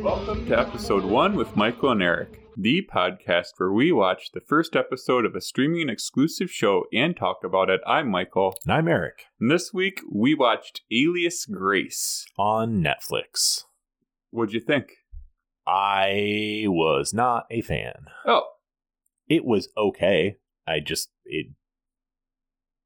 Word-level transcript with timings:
Welcome 0.00 0.46
to 0.46 0.56
episode 0.56 1.04
one 1.04 1.34
with 1.34 1.56
Michael 1.56 1.90
and 1.90 2.00
Eric, 2.00 2.40
the 2.56 2.88
podcast 2.88 3.54
where 3.56 3.72
we 3.72 3.90
watch 3.90 4.30
the 4.30 4.40
first 4.40 4.76
episode 4.76 5.24
of 5.24 5.34
a 5.34 5.40
streaming 5.40 5.88
exclusive 5.88 6.52
show 6.52 6.84
and 6.92 7.16
talk 7.16 7.38
about 7.42 7.68
it. 7.68 7.80
I'm 7.84 8.08
Michael, 8.08 8.54
And 8.64 8.72
I'm 8.72 8.86
Eric 8.86 9.24
and 9.40 9.50
this 9.50 9.74
week 9.74 10.02
we 10.08 10.36
watched 10.36 10.82
Alias 10.92 11.46
Grace. 11.46 12.26
on 12.38 12.80
Netflix. 12.80 13.64
What'd 14.30 14.54
you 14.54 14.60
think? 14.60 14.92
I 15.66 16.66
was 16.68 17.12
not 17.12 17.46
a 17.50 17.60
fan. 17.60 18.06
Oh, 18.24 18.44
It 19.26 19.44
was 19.44 19.68
okay. 19.76 20.36
I 20.64 20.78
just 20.78 21.10
it 21.24 21.48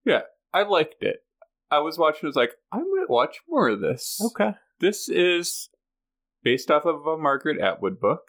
Yeah, 0.06 0.22
I 0.54 0.62
liked 0.62 1.02
it. 1.02 1.24
I 1.70 1.78
was 1.80 1.98
watching, 1.98 2.26
I 2.26 2.28
was 2.28 2.36
like, 2.36 2.54
I'm 2.72 2.80
gonna 2.80 2.99
watch 3.10 3.40
more 3.48 3.68
of 3.68 3.80
this. 3.80 4.20
okay. 4.26 4.54
This 4.78 5.08
is 5.08 5.68
based 6.42 6.70
off 6.70 6.86
of 6.86 7.06
a 7.06 7.18
Margaret 7.18 7.60
Atwood 7.60 8.00
book 8.00 8.22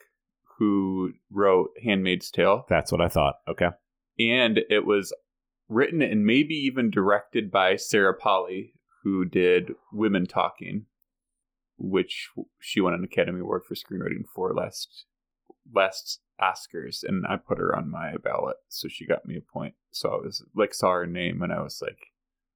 who 0.57 1.13
wrote 1.31 1.69
Handmaid's 1.83 2.29
Tale. 2.29 2.65
That's 2.69 2.91
what 2.91 3.01
I 3.01 3.07
thought. 3.07 3.35
Okay. 3.47 3.69
and 4.19 4.59
it 4.69 4.85
was 4.85 5.13
written 5.69 6.01
and 6.01 6.25
maybe 6.25 6.53
even 6.53 6.91
directed 6.91 7.49
by 7.49 7.77
Sarah 7.77 8.13
Polley, 8.13 8.73
who 9.03 9.23
did 9.23 9.71
Women 9.93 10.27
Talking, 10.27 10.85
which 11.77 12.29
she 12.59 12.81
won 12.81 12.93
an 12.93 13.03
Academy 13.03 13.39
Award 13.39 13.63
for 13.65 13.75
screenwriting 13.75 14.25
for 14.35 14.53
last 14.53 15.05
last 15.73 16.19
Oscars, 16.41 17.03
and 17.03 17.25
I 17.25 17.37
put 17.37 17.57
her 17.59 17.75
on 17.75 17.89
my 17.89 18.15
ballot, 18.23 18.57
so 18.67 18.87
she 18.87 19.05
got 19.05 19.25
me 19.25 19.37
a 19.37 19.41
point. 19.41 19.75
So 19.91 20.09
I 20.09 20.15
was 20.15 20.43
like, 20.55 20.73
saw 20.73 20.91
her 20.91 21.07
name, 21.07 21.41
and 21.41 21.53
I 21.53 21.61
was 21.61 21.81
like, 21.81 22.10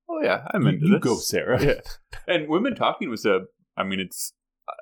"Oh 0.09 0.21
yeah, 0.21 0.47
I'm 0.53 0.63
You, 0.63 0.69
into 0.69 0.85
you 0.87 0.93
this." 0.93 1.01
go, 1.01 1.15
Sarah. 1.15 1.63
Yeah. 1.63 1.81
And 2.27 2.47
Women 2.47 2.73
Talking 2.73 3.09
was 3.11 3.25
a, 3.25 3.41
I 3.77 3.83
mean, 3.83 3.99
it's 3.99 4.33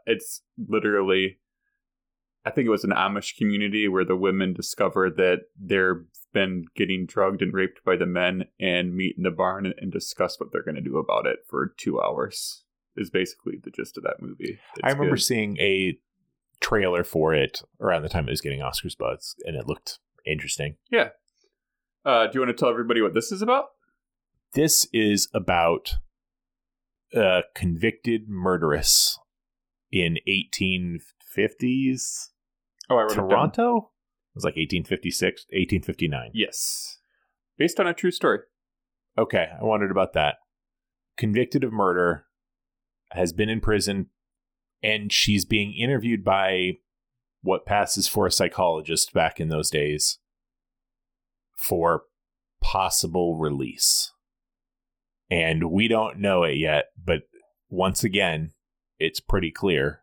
it's 0.05 0.43
literally, 0.57 1.39
I 2.45 2.51
think 2.51 2.67
it 2.67 2.71
was 2.71 2.85
an 2.85 2.91
Amish 2.91 3.35
community 3.37 3.89
where 3.89 4.05
the 4.05 4.15
women 4.15 4.53
discover 4.53 5.09
that 5.09 5.39
they're 5.59 6.05
been 6.33 6.65
getting 6.75 7.05
drugged 7.05 7.41
and 7.41 7.53
raped 7.53 7.83
by 7.83 7.95
the 7.95 8.05
men 8.05 8.45
and 8.59 8.95
meet 8.95 9.15
in 9.17 9.23
the 9.23 9.31
barn 9.31 9.65
and, 9.65 9.75
and 9.77 9.91
discuss 9.91 10.39
what 10.39 10.51
they're 10.51 10.63
going 10.63 10.75
to 10.75 10.81
do 10.81 10.97
about 10.97 11.27
it 11.27 11.39
for 11.47 11.73
two 11.77 12.01
hours. 12.01 12.63
Is 12.95 13.09
basically 13.09 13.55
the 13.63 13.71
gist 13.71 13.97
of 13.97 14.03
that 14.03 14.21
movie. 14.21 14.59
I 14.83 14.91
remember 14.91 15.15
good. 15.15 15.23
seeing 15.23 15.57
a 15.57 15.97
trailer 16.61 17.03
for 17.03 17.33
it 17.33 17.61
around 17.81 18.03
the 18.03 18.09
time 18.09 18.27
it 18.27 18.31
was 18.31 18.41
getting 18.41 18.59
Oscars 18.61 18.97
buzz, 18.97 19.35
and 19.45 19.55
it 19.55 19.67
looked 19.67 19.99
interesting. 20.25 20.75
Yeah. 20.91 21.09
Uh, 22.05 22.27
do 22.27 22.31
you 22.35 22.39
want 22.41 22.55
to 22.55 22.59
tell 22.59 22.69
everybody 22.69 23.01
what 23.01 23.13
this 23.15 23.31
is 23.31 23.41
about? 23.41 23.69
This 24.53 24.87
is 24.93 25.27
about 25.33 25.95
a 27.13 27.41
convicted 27.55 28.27
murderess 28.27 29.17
in 29.91 30.17
1850s 30.27 32.29
Oh, 32.89 32.97
I 32.97 33.03
wrote 33.03 33.11
it. 33.11 33.15
Toronto. 33.15 33.77
It 33.77 34.35
was 34.35 34.43
like 34.43 34.55
1856, 34.55 35.45
1859. 35.49 36.31
Yes, 36.33 36.99
based 37.57 37.79
on 37.79 37.87
a 37.87 37.93
true 37.93 38.11
story. 38.11 38.39
Okay, 39.17 39.47
I 39.59 39.63
wondered 39.63 39.91
about 39.91 40.13
that. 40.13 40.37
Convicted 41.17 41.63
of 41.63 41.71
murder, 41.71 42.25
has 43.11 43.31
been 43.31 43.49
in 43.49 43.61
prison, 43.61 44.07
and 44.81 45.11
she's 45.11 45.45
being 45.45 45.73
interviewed 45.73 46.23
by 46.23 46.73
what 47.41 47.65
passes 47.65 48.07
for 48.07 48.25
a 48.25 48.31
psychologist 48.31 49.13
back 49.13 49.39
in 49.39 49.49
those 49.49 49.69
days 49.69 50.17
for 51.55 52.03
possible 52.59 53.37
release. 53.37 54.12
And 55.33 55.71
we 55.71 55.87
don't 55.87 56.19
know 56.19 56.43
it 56.43 56.57
yet, 56.57 56.89
but 57.03 57.23
once 57.67 58.03
again, 58.03 58.51
it's 58.99 59.19
pretty 59.19 59.49
clear 59.49 60.01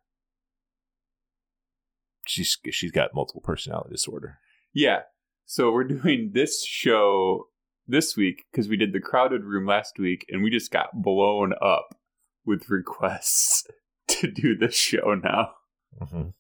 she's 2.27 2.59
she's 2.73 2.91
got 2.91 3.15
multiple 3.15 3.41
personality 3.41 3.91
disorder. 3.93 4.39
Yeah. 4.75 5.03
So 5.47 5.71
we're 5.71 5.85
doing 6.03 6.33
this 6.35 6.65
show 6.67 7.45
this 7.87 8.17
week 8.17 8.47
because 8.51 8.69
we 8.69 8.77
did 8.77 8.93
the 8.93 8.99
crowded 8.99 9.45
room 9.45 9.67
last 9.67 10.01
week 10.01 10.27
and 10.29 10.43
we 10.43 10.51
just 10.51 10.73
got 10.73 11.01
blown 11.01 11.53
up 11.63 11.95
with 12.45 12.69
requests 12.69 13.69
to 14.09 14.29
do 14.29 14.57
this 14.57 14.75
show 14.75 15.15
now. 15.15 15.53
Mm-hmm. 16.03 16.31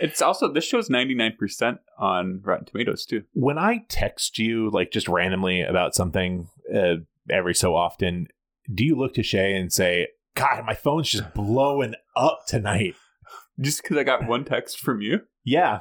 It's 0.00 0.20
also 0.20 0.52
this 0.52 0.64
show's 0.64 0.88
99% 0.88 1.78
on 1.96 2.40
Rotten 2.42 2.64
Tomatoes 2.64 3.06
too. 3.06 3.22
when 3.34 3.56
I 3.56 3.84
text 3.88 4.36
you 4.36 4.68
like 4.70 4.90
just 4.90 5.06
randomly 5.06 5.62
about 5.62 5.94
something 5.94 6.48
uh, 6.74 6.96
every 7.30 7.54
so 7.54 7.74
often, 7.74 8.28
do 8.72 8.84
you 8.84 8.96
look 8.96 9.14
to 9.14 9.22
Shay 9.22 9.54
and 9.56 9.72
say, 9.72 10.08
"God, 10.34 10.64
my 10.64 10.74
phone's 10.74 11.10
just 11.10 11.32
blowing 11.34 11.94
up 12.16 12.46
tonight"? 12.46 12.94
Just 13.60 13.82
because 13.82 13.96
I 13.96 14.04
got 14.04 14.26
one 14.28 14.44
text 14.44 14.78
from 14.78 15.00
you? 15.00 15.20
Yeah. 15.44 15.80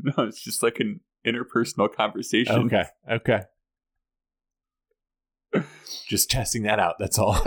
No, 0.00 0.24
it's 0.24 0.40
just 0.40 0.62
like 0.62 0.78
an 0.80 1.00
interpersonal 1.26 1.92
conversation. 1.92 2.66
Okay. 2.66 2.84
Okay. 3.10 3.42
just 6.08 6.30
testing 6.30 6.62
that 6.64 6.78
out. 6.78 6.96
That's 6.98 7.18
all. 7.18 7.40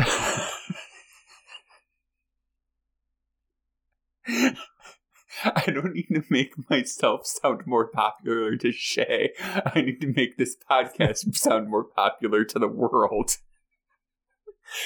I 5.55 5.71
don't 5.71 5.93
need 5.93 6.07
to 6.13 6.23
make 6.29 6.53
myself 6.69 7.25
sound 7.25 7.65
more 7.65 7.87
popular 7.87 8.55
to 8.57 8.71
Shay. 8.71 9.31
I 9.43 9.81
need 9.81 10.01
to 10.01 10.13
make 10.13 10.37
this 10.37 10.55
podcast 10.69 11.35
sound 11.35 11.69
more 11.69 11.83
popular 11.83 12.43
to 12.45 12.59
the 12.59 12.67
world. 12.67 13.37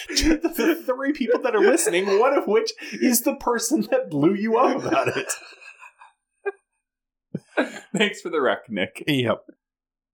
the 0.09 0.83
three 0.85 1.13
people 1.13 1.41
that 1.41 1.55
are 1.55 1.59
listening, 1.59 2.19
one 2.19 2.37
of 2.37 2.47
which 2.47 2.71
is 2.93 3.21
the 3.21 3.35
person 3.35 3.81
that 3.91 4.09
blew 4.09 4.33
you 4.33 4.57
up 4.57 4.83
about 4.83 5.09
it. 5.09 5.31
Thanks 7.95 8.21
for 8.21 8.29
the 8.29 8.41
rec, 8.41 8.69
Nick. 8.69 9.03
Yep. 9.07 9.43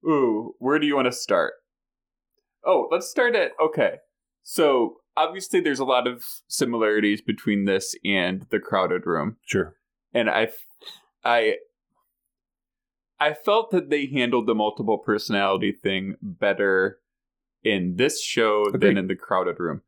Ooh, 0.05 0.55
where 0.59 0.79
do 0.79 0.87
you 0.87 0.95
want 0.95 1.05
to 1.05 1.11
start? 1.11 1.53
Oh, 2.65 2.87
let's 2.91 3.09
start 3.09 3.35
at 3.35 3.51
okay. 3.63 3.97
So 4.43 4.97
obviously, 5.15 5.61
there's 5.61 5.79
a 5.79 5.85
lot 5.85 6.07
of 6.07 6.23
similarities 6.47 7.21
between 7.21 7.65
this 7.65 7.95
and 8.03 8.45
the 8.49 8.59
crowded 8.59 9.05
room, 9.05 9.37
Sure. 9.45 9.75
And 10.13 10.29
I, 10.29 10.49
I, 11.23 11.57
I 13.19 13.33
felt 13.33 13.71
that 13.71 13.89
they 13.89 14.07
handled 14.07 14.47
the 14.47 14.55
multiple 14.55 14.97
personality 14.97 15.71
thing 15.71 16.15
better 16.21 16.99
in 17.63 17.95
this 17.97 18.21
show 18.21 18.65
than 18.71 18.97
in 18.97 19.07
the 19.07 19.15
crowded 19.15 19.59
room. 19.59 19.81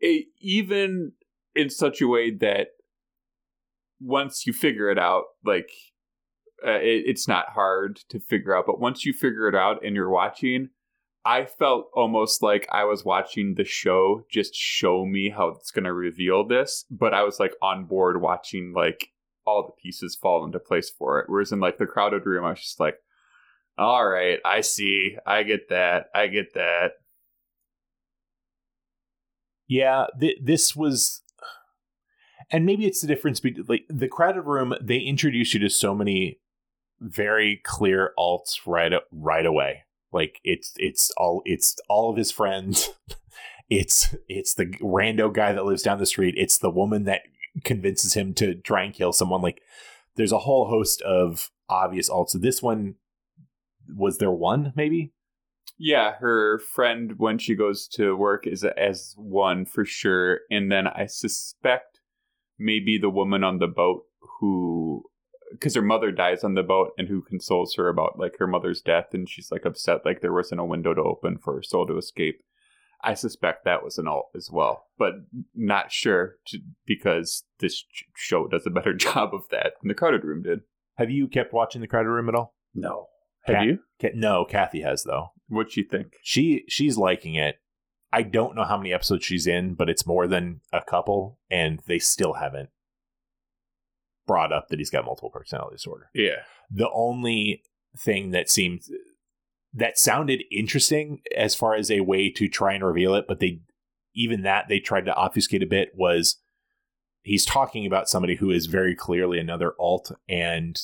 It, 0.00 0.26
even 0.40 1.12
in 1.54 1.70
such 1.70 2.00
a 2.00 2.08
way 2.08 2.30
that 2.32 2.68
once 4.00 4.46
you 4.46 4.52
figure 4.52 4.90
it 4.90 4.98
out, 4.98 5.24
like 5.44 5.70
uh, 6.66 6.72
it, 6.72 7.04
it's 7.06 7.28
not 7.28 7.50
hard 7.50 7.96
to 8.08 8.18
figure 8.18 8.56
out. 8.56 8.66
But 8.66 8.80
once 8.80 9.04
you 9.04 9.12
figure 9.12 9.48
it 9.48 9.54
out 9.54 9.84
and 9.84 9.94
you're 9.94 10.10
watching, 10.10 10.70
I 11.24 11.46
felt 11.46 11.90
almost 11.94 12.42
like 12.42 12.68
I 12.70 12.84
was 12.84 13.04
watching 13.04 13.54
the 13.54 13.64
show 13.64 14.24
just 14.30 14.54
show 14.54 15.06
me 15.06 15.30
how 15.30 15.48
it's 15.48 15.70
going 15.70 15.84
to 15.84 15.92
reveal 15.92 16.46
this. 16.46 16.84
But 16.90 17.14
I 17.14 17.22
was 17.22 17.40
like 17.40 17.54
on 17.62 17.84
board 17.84 18.20
watching 18.20 18.72
like 18.74 19.10
all 19.46 19.66
the 19.66 19.82
pieces 19.82 20.14
fall 20.14 20.44
into 20.44 20.58
place 20.58 20.90
for 20.90 21.20
it. 21.20 21.26
Whereas 21.28 21.52
in 21.52 21.60
like 21.60 21.78
the 21.78 21.86
crowded 21.86 22.26
room, 22.26 22.44
I 22.44 22.50
was 22.50 22.60
just 22.60 22.80
like, 22.80 22.96
all 23.76 24.06
right, 24.06 24.38
I 24.44 24.60
see. 24.60 25.16
I 25.26 25.42
get 25.42 25.68
that. 25.68 26.06
I 26.14 26.28
get 26.28 26.54
that. 26.54 26.92
Yeah, 29.66 30.06
th- 30.20 30.38
this 30.42 30.76
was, 30.76 31.22
and 32.50 32.66
maybe 32.66 32.86
it's 32.86 33.00
the 33.00 33.06
difference 33.06 33.40
between 33.40 33.66
like 33.68 33.84
the 33.88 34.08
crowded 34.08 34.42
room. 34.42 34.74
They 34.80 34.98
introduce 34.98 35.54
you 35.54 35.60
to 35.60 35.70
so 35.70 35.94
many 35.94 36.40
very 37.00 37.60
clear 37.64 38.12
alts 38.18 38.60
right 38.66 38.92
right 39.10 39.46
away. 39.46 39.84
Like 40.12 40.40
it's 40.44 40.72
it's 40.76 41.10
all 41.16 41.42
it's 41.44 41.76
all 41.88 42.10
of 42.10 42.16
his 42.16 42.30
friends. 42.30 42.90
It's 43.70 44.14
it's 44.28 44.54
the 44.54 44.66
rando 44.66 45.32
guy 45.32 45.52
that 45.52 45.64
lives 45.64 45.82
down 45.82 45.98
the 45.98 46.04
street. 46.04 46.34
It's 46.36 46.58
the 46.58 46.68
woman 46.68 47.04
that 47.04 47.22
convinces 47.62 48.14
him 48.14 48.34
to 48.34 48.54
try 48.54 48.82
and 48.82 48.94
kill 48.94 49.12
someone. 49.12 49.42
Like 49.42 49.62
there's 50.16 50.32
a 50.32 50.38
whole 50.38 50.68
host 50.68 51.02
of 51.02 51.50
obvious 51.68 52.10
alts. 52.10 52.32
This 52.40 52.62
one 52.62 52.96
was 53.96 54.18
there 54.18 54.30
one 54.30 54.72
maybe 54.74 55.12
Yeah, 55.78 56.12
her 56.20 56.58
friend 56.58 57.14
when 57.18 57.38
she 57.38 57.54
goes 57.54 57.86
to 57.88 58.16
work 58.16 58.46
is 58.46 58.64
as 58.64 59.14
one 59.16 59.64
for 59.64 59.84
sure, 59.84 60.40
and 60.50 60.70
then 60.70 60.86
I 60.86 61.06
suspect 61.06 62.00
maybe 62.58 62.98
the 62.98 63.10
woman 63.10 63.44
on 63.44 63.58
the 63.58 63.66
boat 63.66 64.04
who, 64.40 65.04
because 65.50 65.74
her 65.74 65.82
mother 65.82 66.10
dies 66.10 66.44
on 66.44 66.54
the 66.54 66.62
boat, 66.62 66.92
and 66.96 67.08
who 67.08 67.22
consoles 67.22 67.74
her 67.74 67.88
about 67.88 68.18
like 68.18 68.38
her 68.38 68.46
mother's 68.46 68.80
death, 68.80 69.12
and 69.12 69.28
she's 69.28 69.50
like 69.50 69.64
upset 69.64 70.04
like 70.04 70.20
there 70.20 70.32
wasn't 70.32 70.60
a 70.60 70.64
window 70.64 70.94
to 70.94 71.02
open 71.02 71.38
for 71.38 71.54
her 71.56 71.62
soul 71.62 71.86
to 71.86 71.98
escape. 71.98 72.40
I 73.04 73.14
suspect 73.14 73.64
that 73.64 73.82
was 73.84 73.98
an 73.98 74.08
alt 74.08 74.30
as 74.34 74.50
well, 74.50 74.86
but 74.98 75.14
not 75.54 75.92
sure 75.92 76.36
to, 76.48 76.58
because 76.86 77.44
this 77.60 77.84
show 78.16 78.46
does 78.46 78.66
a 78.66 78.70
better 78.70 78.94
job 78.96 79.34
of 79.34 79.42
that 79.50 79.74
than 79.80 79.88
the 79.88 79.94
crowded 79.94 80.24
room 80.24 80.42
did. 80.42 80.60
have 80.96 81.10
you 81.10 81.28
kept 81.28 81.52
watching 81.52 81.80
the 81.80 81.86
crowded 81.88 82.08
room 82.10 82.28
at 82.28 82.34
all 82.34 82.54
No, 82.74 83.06
have 83.44 83.56
Cat- 83.56 83.66
you? 83.66 83.78
Ca- 84.00 84.12
no 84.14 84.44
kathy 84.44 84.80
has 84.82 85.04
though 85.04 85.28
What'd 85.48 85.76
you 85.76 85.84
think? 85.84 86.14
She 86.22 86.64
she's 86.68 86.96
liking 86.96 87.34
it. 87.34 87.56
I 88.10 88.22
don't 88.22 88.54
know 88.56 88.64
how 88.64 88.78
many 88.78 88.92
episodes 88.94 89.24
she's 89.26 89.46
in, 89.46 89.74
but 89.74 89.90
it's 89.90 90.06
more 90.06 90.26
than 90.26 90.60
a 90.72 90.80
couple, 90.82 91.38
and 91.50 91.80
they 91.86 91.98
still 91.98 92.34
haven't 92.34 92.70
brought 94.26 94.52
up 94.52 94.68
that 94.68 94.78
he's 94.78 94.88
got 94.90 95.04
multiple 95.04 95.30
personality 95.30 95.74
disorder. 95.76 96.08
Yeah. 96.14 96.42
The 96.70 96.88
only 96.92 97.62
thing 97.98 98.30
that 98.30 98.48
seemed 98.48 98.82
that 99.74 99.98
sounded 99.98 100.44
interesting 100.50 101.20
as 101.36 101.54
far 101.54 101.74
as 101.74 101.90
a 101.90 102.00
way 102.00 102.30
to 102.30 102.48
try 102.48 102.74
and 102.74 102.84
reveal 102.84 103.14
it, 103.14 103.26
but 103.26 103.40
they 103.40 103.60
even 104.14 104.42
that 104.42 104.68
they 104.68 104.78
tried 104.78 105.04
to 105.06 105.14
obfuscate 105.14 105.62
a 105.62 105.66
bit 105.66 105.90
was 105.94 106.36
he's 107.22 107.44
talking 107.44 107.84
about 107.84 108.08
somebody 108.08 108.36
who 108.36 108.50
is 108.50 108.66
very 108.66 108.94
clearly 108.94 109.38
another 109.38 109.74
alt 109.78 110.12
and 110.28 110.80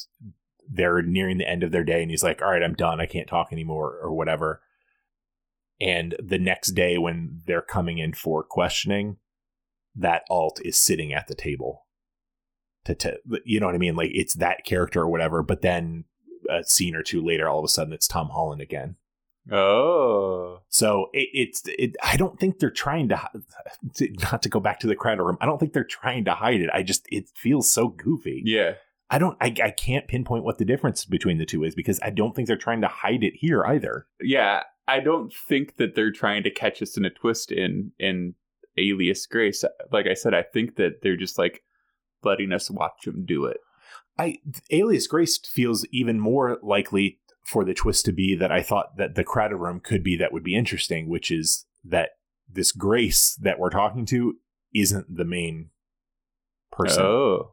they're 0.69 1.02
nearing 1.02 1.38
the 1.38 1.48
end 1.48 1.62
of 1.62 1.70
their 1.70 1.84
day 1.84 2.02
and 2.02 2.10
he's 2.10 2.25
like 2.25 2.42
all 2.42 2.50
right 2.50 2.62
i'm 2.62 2.75
done. 2.75 3.00
I 3.00 3.06
can't 3.06 3.28
talk 3.28 3.48
anymore 3.52 3.98
or 4.02 4.12
whatever. 4.12 4.60
And 5.81 6.14
the 6.22 6.38
next 6.38 6.72
day 6.72 6.98
when 6.98 7.40
they're 7.46 7.62
coming 7.62 7.98
in 7.98 8.12
for 8.12 8.42
questioning 8.42 9.16
that 9.94 10.25
alt 10.28 10.60
is 10.64 10.76
sitting 10.76 11.12
at 11.12 11.28
the 11.28 11.34
table 11.34 11.87
to, 12.84 12.94
to 12.96 13.19
you 13.44 13.60
know 13.60 13.66
what 13.66 13.75
i 13.76 13.78
mean? 13.78 13.94
Like 13.94 14.10
it's 14.12 14.34
that 14.34 14.64
character 14.64 15.02
or 15.02 15.08
whatever 15.08 15.44
but 15.44 15.62
then 15.62 16.04
a 16.50 16.64
scene 16.64 16.94
or 16.94 17.02
two 17.02 17.25
later 17.25 17.49
all 17.49 17.58
of 17.61 17.64
a 17.64 17.69
sudden 17.69 17.93
it's 17.93 18.08
tom 18.08 18.29
holland 18.31 18.61
again 18.61 18.97
Oh. 19.50 20.61
so 20.69 21.06
it, 21.12 21.29
it's 21.32 21.62
it, 21.67 21.97
I 22.02 22.17
don't 22.17 22.38
think 22.38 22.58
they're 22.58 22.70
trying 22.70 23.08
to, 23.08 23.19
not 24.31 24.43
to 24.43 24.49
go 24.49 24.61
back 24.61 24.81
to 24.81 24.87
the 24.87 24.94
crowd 24.94 25.19
room. 25.19 25.38
I 25.41 25.47
don't 25.47 25.58
think 25.58 25.73
they're 25.73 25.82
trying 25.82 26.25
to 26.26 26.35
hide 26.35 26.61
it. 26.61 26.70
I 26.73 26.82
just 26.82 27.06
it 27.11 27.25
feels 27.35 27.70
so 27.70 27.88
goofy. 27.88 28.43
Yeah. 28.44 28.75
I 29.08 29.19
don't 29.19 29.37
I, 29.41 29.47
I 29.64 29.70
can't 29.70 30.06
pinpoint 30.06 30.44
what 30.44 30.58
the 30.58 30.64
difference 30.64 31.05
between 31.05 31.38
the 31.38 31.47
two 31.47 31.64
is 31.64 31.75
because 31.75 31.99
I 32.02 32.11
don't 32.11 32.37
think 32.37 32.47
they're 32.47 32.56
trying 32.56 32.82
to 32.82 32.88
hide 32.88 33.25
it 33.25 33.35
here 33.37 33.64
either. 33.64 34.06
Yeah. 34.20 34.62
I 34.87 35.00
don't 35.00 35.32
think 35.32 35.79
that 35.79 35.94
they're 35.94 36.12
trying 36.12 36.43
to 36.44 36.50
catch 36.50 36.82
us 36.82 36.97
in 36.97 37.05
a 37.05 37.11
twist 37.11 37.50
in 37.50 37.93
in 37.99 38.35
Alias 38.76 39.26
Grace. 39.26 39.64
Like 39.91 40.06
I 40.06 40.14
said, 40.14 40.35
I 40.35 40.43
think 40.43 40.76
that 40.76 41.02
they're 41.02 41.17
just 41.17 41.38
like 41.38 41.62
letting 42.23 42.52
us 42.52 42.70
watch 42.70 43.05
them 43.05 43.25
do 43.25 43.47
it. 43.47 43.58
I 44.20 44.37
Alias 44.70 45.06
Grace 45.06 45.38
feels 45.38 45.87
even 45.90 46.20
more 46.20 46.58
likely 46.62 47.19
for 47.43 47.64
the 47.64 47.72
twist 47.72 48.05
to 48.05 48.12
be 48.12 48.34
that 48.34 48.52
I 48.52 48.62
thought 48.62 48.99
that 48.99 49.14
the 49.14 49.25
crowded 49.25 49.56
room 49.56 49.81
could 49.81 50.05
be 50.05 50.14
that 50.17 50.32
would 50.32 50.44
be 50.44 50.55
interesting, 50.55 51.08
which 51.08 51.31
is 51.31 51.64
that 51.84 52.11
this 52.46 52.70
Grace 52.70 53.34
that 53.40 53.58
we're 53.58 53.70
talking 53.70 54.05
to 54.06 54.37
isn't 54.75 55.17
the 55.17 55.25
main 55.25 55.70
person. 56.70 57.02
Oh. 57.02 57.52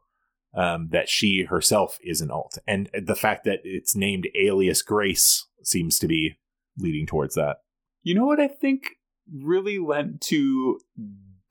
Um, 0.53 0.89
that 0.91 1.07
she 1.07 1.43
herself 1.43 1.99
is 2.03 2.19
an 2.19 2.31
alt, 2.31 2.57
and 2.65 2.89
the 2.99 3.15
fact 3.15 3.43
that 3.43 3.59
it's 3.63 3.95
named 3.95 4.27
Alias 4.33 4.81
Grace 4.81 5.45
seems 5.61 5.99
to 5.99 6.07
be 6.07 6.39
leading 6.77 7.05
towards 7.05 7.35
that. 7.35 7.57
You 8.01 8.15
know 8.15 8.25
what 8.25 8.39
I 8.39 8.47
think 8.47 8.93
really 9.31 9.77
lent 9.77 10.21
to 10.21 10.79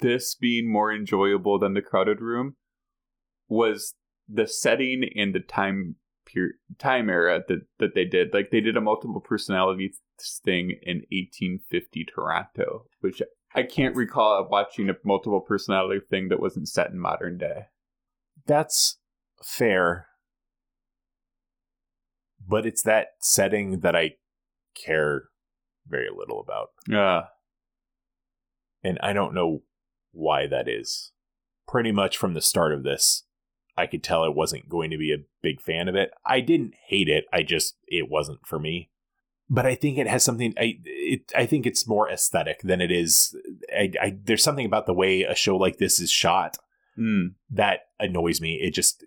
this 0.00 0.34
being 0.34 0.72
more 0.72 0.92
enjoyable 0.92 1.56
than 1.58 1.74
the 1.74 1.82
crowded 1.82 2.20
room 2.20 2.56
was 3.48 3.94
the 4.28 4.46
setting 4.46 5.08
and 5.16 5.34
the 5.34 5.40
time 5.40 5.96
period, 6.26 6.54
time 6.78 7.08
era 7.08 7.42
that 7.48 7.60
that 7.78 7.94
they 7.94 8.04
did. 8.04 8.34
Like 8.34 8.50
they 8.50 8.60
did 8.60 8.76
a 8.76 8.80
multiple 8.80 9.20
personality 9.20 9.92
thing 10.44 10.72
in 10.82 10.98
1850 11.10 12.04
Toronto, 12.04 12.86
which 13.00 13.22
I 13.54 13.62
can't 13.62 13.96
recall 13.96 14.46
watching 14.50 14.90
a 14.90 14.96
multiple 15.04 15.40
personality 15.40 16.00
thing 16.10 16.28
that 16.28 16.40
wasn't 16.40 16.68
set 16.68 16.90
in 16.90 16.98
modern 16.98 17.38
day. 17.38 17.66
That's 18.46 18.98
fair. 19.42 20.08
But 22.46 22.66
it's 22.66 22.82
that 22.82 23.08
setting 23.20 23.80
that 23.80 23.96
I 23.96 24.12
care 24.74 25.24
very 25.88 26.08
little 26.16 26.40
about. 26.40 26.68
Yeah. 26.88 27.22
And 28.84 28.98
I 29.02 29.12
don't 29.12 29.34
know 29.34 29.62
why 30.12 30.46
that 30.46 30.68
is. 30.68 31.12
Pretty 31.66 31.90
much 31.90 32.16
from 32.16 32.34
the 32.34 32.40
start 32.40 32.72
of 32.72 32.84
this, 32.84 33.24
I 33.76 33.86
could 33.86 34.02
tell 34.02 34.24
I 34.24 34.28
wasn't 34.28 34.68
going 34.68 34.90
to 34.90 34.98
be 34.98 35.12
a 35.12 35.24
big 35.42 35.60
fan 35.60 35.88
of 35.88 35.94
it. 35.94 36.10
I 36.24 36.40
didn't 36.40 36.74
hate 36.86 37.08
it. 37.08 37.26
I 37.32 37.42
just 37.42 37.76
it 37.86 38.08
wasn't 38.10 38.46
for 38.46 38.58
me. 38.58 38.90
But 39.48 39.66
I 39.66 39.74
think 39.76 39.96
it 39.98 40.08
has 40.08 40.24
something. 40.24 40.54
I 40.58 40.78
it, 40.84 41.32
I 41.36 41.46
think 41.46 41.66
it's 41.66 41.86
more 41.86 42.10
aesthetic 42.10 42.62
than 42.62 42.80
it 42.80 42.90
is. 42.90 43.36
I, 43.72 43.92
I, 44.00 44.16
there's 44.24 44.42
something 44.42 44.66
about 44.66 44.86
the 44.86 44.94
way 44.94 45.22
a 45.22 45.34
show 45.34 45.56
like 45.56 45.78
this 45.78 46.00
is 46.00 46.10
shot 46.10 46.56
Mm. 46.98 47.34
that 47.50 47.80
annoys 48.00 48.40
me. 48.40 48.54
It 48.54 48.72
just 48.72 49.04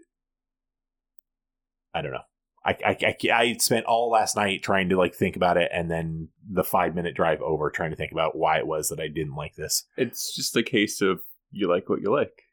I 1.93 2.01
don't 2.01 2.11
know. 2.11 2.19
I, 2.63 2.77
I, 2.85 2.97
I, 3.01 3.15
I 3.33 3.53
spent 3.57 3.85
all 3.85 4.11
last 4.11 4.35
night 4.35 4.61
trying 4.61 4.89
to 4.89 4.97
like 4.97 5.15
think 5.15 5.35
about 5.35 5.57
it, 5.57 5.71
and 5.73 5.89
then 5.89 6.29
the 6.47 6.63
five 6.63 6.93
minute 6.93 7.15
drive 7.15 7.41
over 7.41 7.69
trying 7.69 7.89
to 7.89 7.95
think 7.95 8.11
about 8.11 8.37
why 8.37 8.59
it 8.59 8.67
was 8.67 8.89
that 8.89 8.99
I 8.99 9.07
didn't 9.07 9.35
like 9.35 9.55
this. 9.55 9.85
It's 9.97 10.35
just 10.35 10.55
a 10.55 10.63
case 10.63 11.01
of 11.01 11.21
you 11.51 11.67
like 11.67 11.89
what 11.89 12.01
you 12.01 12.11
like. 12.11 12.43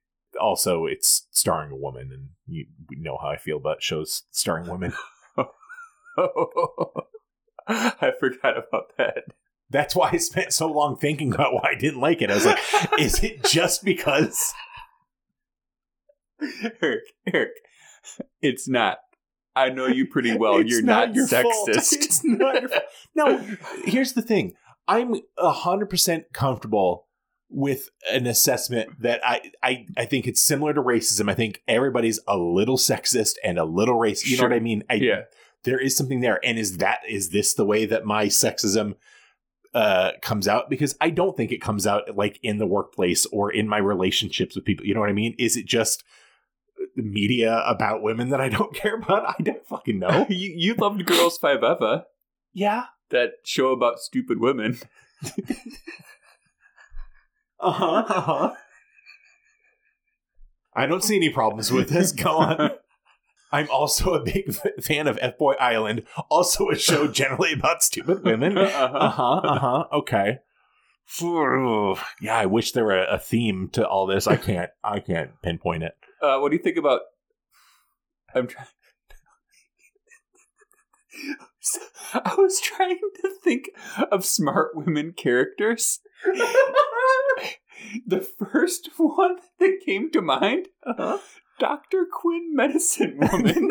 Also, 0.41 0.87
it's 0.87 1.27
starring 1.31 1.71
a 1.71 1.77
woman, 1.77 2.11
and 2.13 2.29
you 2.47 2.67
know 2.91 3.19
how 3.21 3.29
I 3.29 3.37
feel 3.37 3.57
about 3.57 3.83
shows 3.83 4.23
starring 4.31 4.69
women. 4.69 4.93
I 7.69 8.13
forgot 8.21 8.57
about 8.57 8.93
that. 8.99 9.25
That's 9.71 9.97
why 9.97 10.11
I 10.13 10.19
spent 10.19 10.53
so 10.53 10.69
long 10.69 10.97
thinking 10.97 11.35
about 11.35 11.53
why 11.53 11.71
I 11.73 11.75
didn't 11.75 12.01
like 12.01 12.23
it. 12.23 12.31
I 12.31 12.35
was 12.35 12.47
like, 12.47 12.59
is 12.99 13.23
it 13.23 13.43
just 13.45 13.85
because? 13.85 14.55
Eric, 16.83 17.03
Eric, 17.33 17.51
it's 18.41 18.69
not. 18.69 18.99
I 19.57 19.71
know 19.71 19.87
you 19.87 20.07
pretty 20.07 20.37
well. 20.39 20.59
It's 20.59 20.71
You're 20.71 20.83
not, 20.83 21.15
your 21.15 21.27
fault. 21.27 21.69
sexist. 21.69 21.93
It's 21.93 22.25
not 22.25 22.61
your 22.61 22.69
fault. 22.69 22.83
No, 23.15 23.39
here's 23.85 24.13
the 24.13 24.23
thing. 24.23 24.53
I'm 24.87 25.15
hundred 25.39 25.87
percent 25.87 26.27
comfortable 26.33 27.07
with 27.49 27.91
an 28.11 28.27
assessment 28.27 29.01
that 29.01 29.21
I, 29.25 29.53
I 29.63 29.87
I 29.97 30.05
think 30.05 30.27
it's 30.27 30.43
similar 30.43 30.75
to 30.75 30.83
racism. 30.83 31.31
I 31.31 31.35
think 31.35 31.63
everybody's 31.69 32.21
a 32.27 32.37
little 32.37 32.77
sexist 32.77 33.35
and 33.45 33.59
a 33.59 33.65
little 33.65 33.97
racist. 33.97 34.27
You 34.27 34.37
know 34.39 34.45
what 34.45 34.53
I 34.53 34.61
mean? 34.61 34.85
I, 34.91 34.95
yeah. 34.95 35.23
there 35.65 35.79
is 35.79 35.97
something 35.97 36.21
there. 36.21 36.41
And 36.45 36.59
is 36.59 36.79
that 36.79 37.01
is 37.09 37.31
this 37.31 37.55
the 37.55 37.65
way 37.65 37.87
that 37.87 38.05
my 38.05 38.27
sexism 38.27 38.97
uh 39.75 40.13
comes 40.23 40.49
out? 40.49 40.69
Because 40.69 40.97
I 41.01 41.11
don't 41.11 41.37
think 41.37 41.53
it 41.53 41.61
comes 41.61 41.87
out 41.87 42.17
like 42.17 42.41
in 42.43 42.59
the 42.59 42.67
workplace 42.67 43.27
or 43.27 43.51
in 43.51 43.69
my 43.69 43.79
relationships 43.79 44.57
with 44.57 44.65
people. 44.65 44.87
You 44.87 44.95
know 44.95 45.01
what 45.01 45.11
I 45.11 45.15
mean? 45.15 45.35
Is 45.39 45.57
it 45.57 45.67
just 45.67 46.03
the 46.97 47.03
media 47.03 47.63
about 47.67 48.03
women 48.03 48.31
that 48.31 48.41
I 48.41 48.49
don't 48.49 48.75
care 48.75 48.97
about? 48.97 49.25
I 49.29 49.43
don't 49.43 49.67
fucking 49.67 49.99
know. 49.99 50.27
you, 50.31 50.53
you 50.57 50.75
loved 50.75 51.05
Girls 51.07 51.39
Five 51.39 51.59
Eva, 51.59 52.07
yeah. 52.53 52.87
that 53.11 53.35
show 53.45 53.69
about 53.71 54.01
stupid 54.01 54.41
women. 54.41 54.79
Uh-huh. 57.61 58.05
Uh-huh. 58.09 58.55
I 60.75 60.87
don't 60.87 61.03
see 61.03 61.17
any 61.17 61.31
problems 61.31 61.73
with 61.73 61.89
this. 61.89 62.13
Go 62.13 62.37
on. 62.37 62.71
I'm 63.53 63.71
also 63.71 64.13
a 64.15 64.23
big 64.23 64.55
fan 64.83 65.07
of 65.07 65.19
F 65.23 65.39
Boy 65.39 65.55
Island, 65.55 66.03
also 66.29 66.69
a 66.69 66.77
show 66.77 67.07
generally 67.09 67.53
about 67.55 67.83
stupid 67.83 68.23
women. 68.25 68.59
Uh 68.59 68.63
Uh-huh. 68.75 69.11
huh. 69.11 69.41
Uh 69.49 69.59
huh. 69.59 69.85
Okay. 69.93 70.39
Yeah, 72.21 72.37
I 72.37 72.47
wish 72.47 72.73
there 72.73 72.85
were 72.85 73.05
a 73.05 73.19
theme 73.19 73.71
to 73.73 73.87
all 73.89 74.07
this. 74.07 74.27
I 74.27 74.37
can't. 74.37 74.71
I 74.85 75.01
can't 75.01 75.31
pinpoint 75.43 75.85
it. 75.85 75.95
Uh, 76.21 76.39
what 76.41 76.51
do 76.51 76.57
you 76.57 76.63
think 76.63 76.77
about? 76.77 77.03
I'm 78.35 78.47
trying. 78.49 78.67
I 82.15 82.35
was 82.37 82.61
trying 82.61 82.99
to 83.23 83.31
think 83.43 83.71
of 84.11 84.25
smart 84.25 84.77
women 84.77 85.13
characters. 85.17 86.01
the 88.07 88.21
first 88.21 88.91
one 88.97 89.37
that 89.59 89.81
came 89.85 90.11
to 90.13 90.21
mind, 90.23 90.69
Uh-huh. 90.87 91.19
Doctor 91.59 92.07
Quinn, 92.13 92.55
Medicine 92.55 93.17
Woman. 93.19 93.71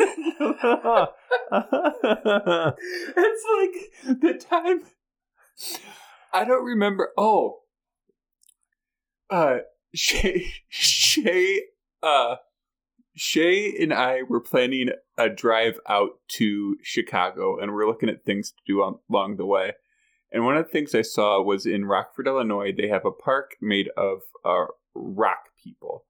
it's 3.16 3.44
like 3.56 4.18
the 4.20 4.34
time. 4.34 4.82
I 6.32 6.44
don't 6.44 6.64
remember. 6.64 7.10
Oh, 7.16 7.60
uh, 9.30 9.58
Shay, 9.94 10.52
Shay, 10.68 11.62
uh, 12.02 12.36
Shay 13.14 13.72
and 13.80 13.94
I 13.94 14.22
were 14.22 14.40
planning 14.40 14.90
a 15.16 15.28
drive 15.28 15.78
out 15.88 16.18
to 16.32 16.76
Chicago, 16.82 17.58
and 17.58 17.72
we're 17.72 17.86
looking 17.86 18.08
at 18.08 18.24
things 18.24 18.50
to 18.50 18.56
do 18.66 18.82
on, 18.82 18.98
along 19.10 19.36
the 19.36 19.46
way. 19.46 19.72
And 20.32 20.44
one 20.44 20.56
of 20.56 20.66
the 20.66 20.72
things 20.72 20.94
I 20.94 21.02
saw 21.02 21.40
was 21.40 21.66
in 21.66 21.84
Rockford, 21.84 22.26
Illinois, 22.26 22.72
they 22.76 22.88
have 22.88 23.04
a 23.04 23.12
park 23.12 23.56
made 23.60 23.88
of 23.96 24.22
uh, 24.44 24.66
rock 24.94 25.48
people. 25.62 26.04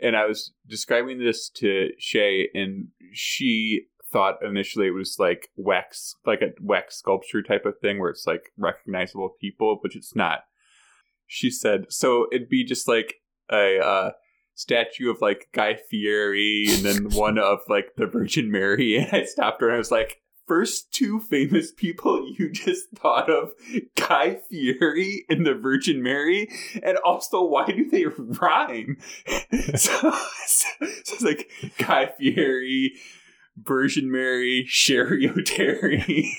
And 0.00 0.16
I 0.16 0.26
was 0.26 0.52
describing 0.66 1.18
this 1.18 1.50
to 1.56 1.90
Shay, 1.98 2.48
and 2.54 2.88
she 3.12 3.86
thought 4.10 4.42
initially 4.42 4.86
it 4.86 4.92
was 4.94 5.16
like 5.18 5.48
wax, 5.56 6.14
like 6.24 6.40
a 6.40 6.52
wax 6.60 6.96
sculpture 6.96 7.42
type 7.42 7.66
of 7.66 7.78
thing 7.80 7.98
where 7.98 8.10
it's 8.10 8.26
like 8.26 8.52
recognizable 8.56 9.30
people, 9.40 9.78
but 9.82 9.94
it's 9.94 10.16
not. 10.16 10.40
She 11.26 11.50
said, 11.50 11.86
so 11.90 12.26
it'd 12.32 12.48
be 12.48 12.64
just 12.64 12.88
like 12.88 13.16
a 13.52 13.78
uh, 13.78 14.10
statue 14.54 15.10
of 15.10 15.20
like 15.20 15.48
Guy 15.52 15.78
Fieri 15.90 16.66
and 16.68 16.84
then 16.84 17.10
one 17.10 17.38
of 17.38 17.60
like 17.68 17.96
the 17.96 18.06
Virgin 18.06 18.50
Mary. 18.50 18.96
And 19.12 19.12
I 19.12 19.24
stopped 19.24 19.60
her 19.60 19.68
and 19.68 19.74
I 19.74 19.78
was 19.78 19.90
like, 19.90 20.22
first 20.48 20.90
two 20.92 21.20
famous 21.20 21.70
people 21.70 22.26
you 22.38 22.50
just 22.50 22.88
thought 22.96 23.30
of 23.30 23.52
Guy 23.94 24.40
Fieri 24.48 25.24
and 25.28 25.46
the 25.46 25.54
Virgin 25.54 26.02
Mary, 26.02 26.48
and 26.82 26.96
also 26.98 27.44
why 27.44 27.66
do 27.66 27.88
they 27.88 28.06
rhyme? 28.06 28.96
so, 29.76 29.76
so, 29.76 30.10
so 30.46 30.66
it's 30.80 31.22
like 31.22 31.50
Guy 31.78 32.06
Fieri, 32.18 32.94
Virgin 33.56 34.10
Mary, 34.10 34.64
Sherry 34.66 35.28
O'Terry. 35.28 36.36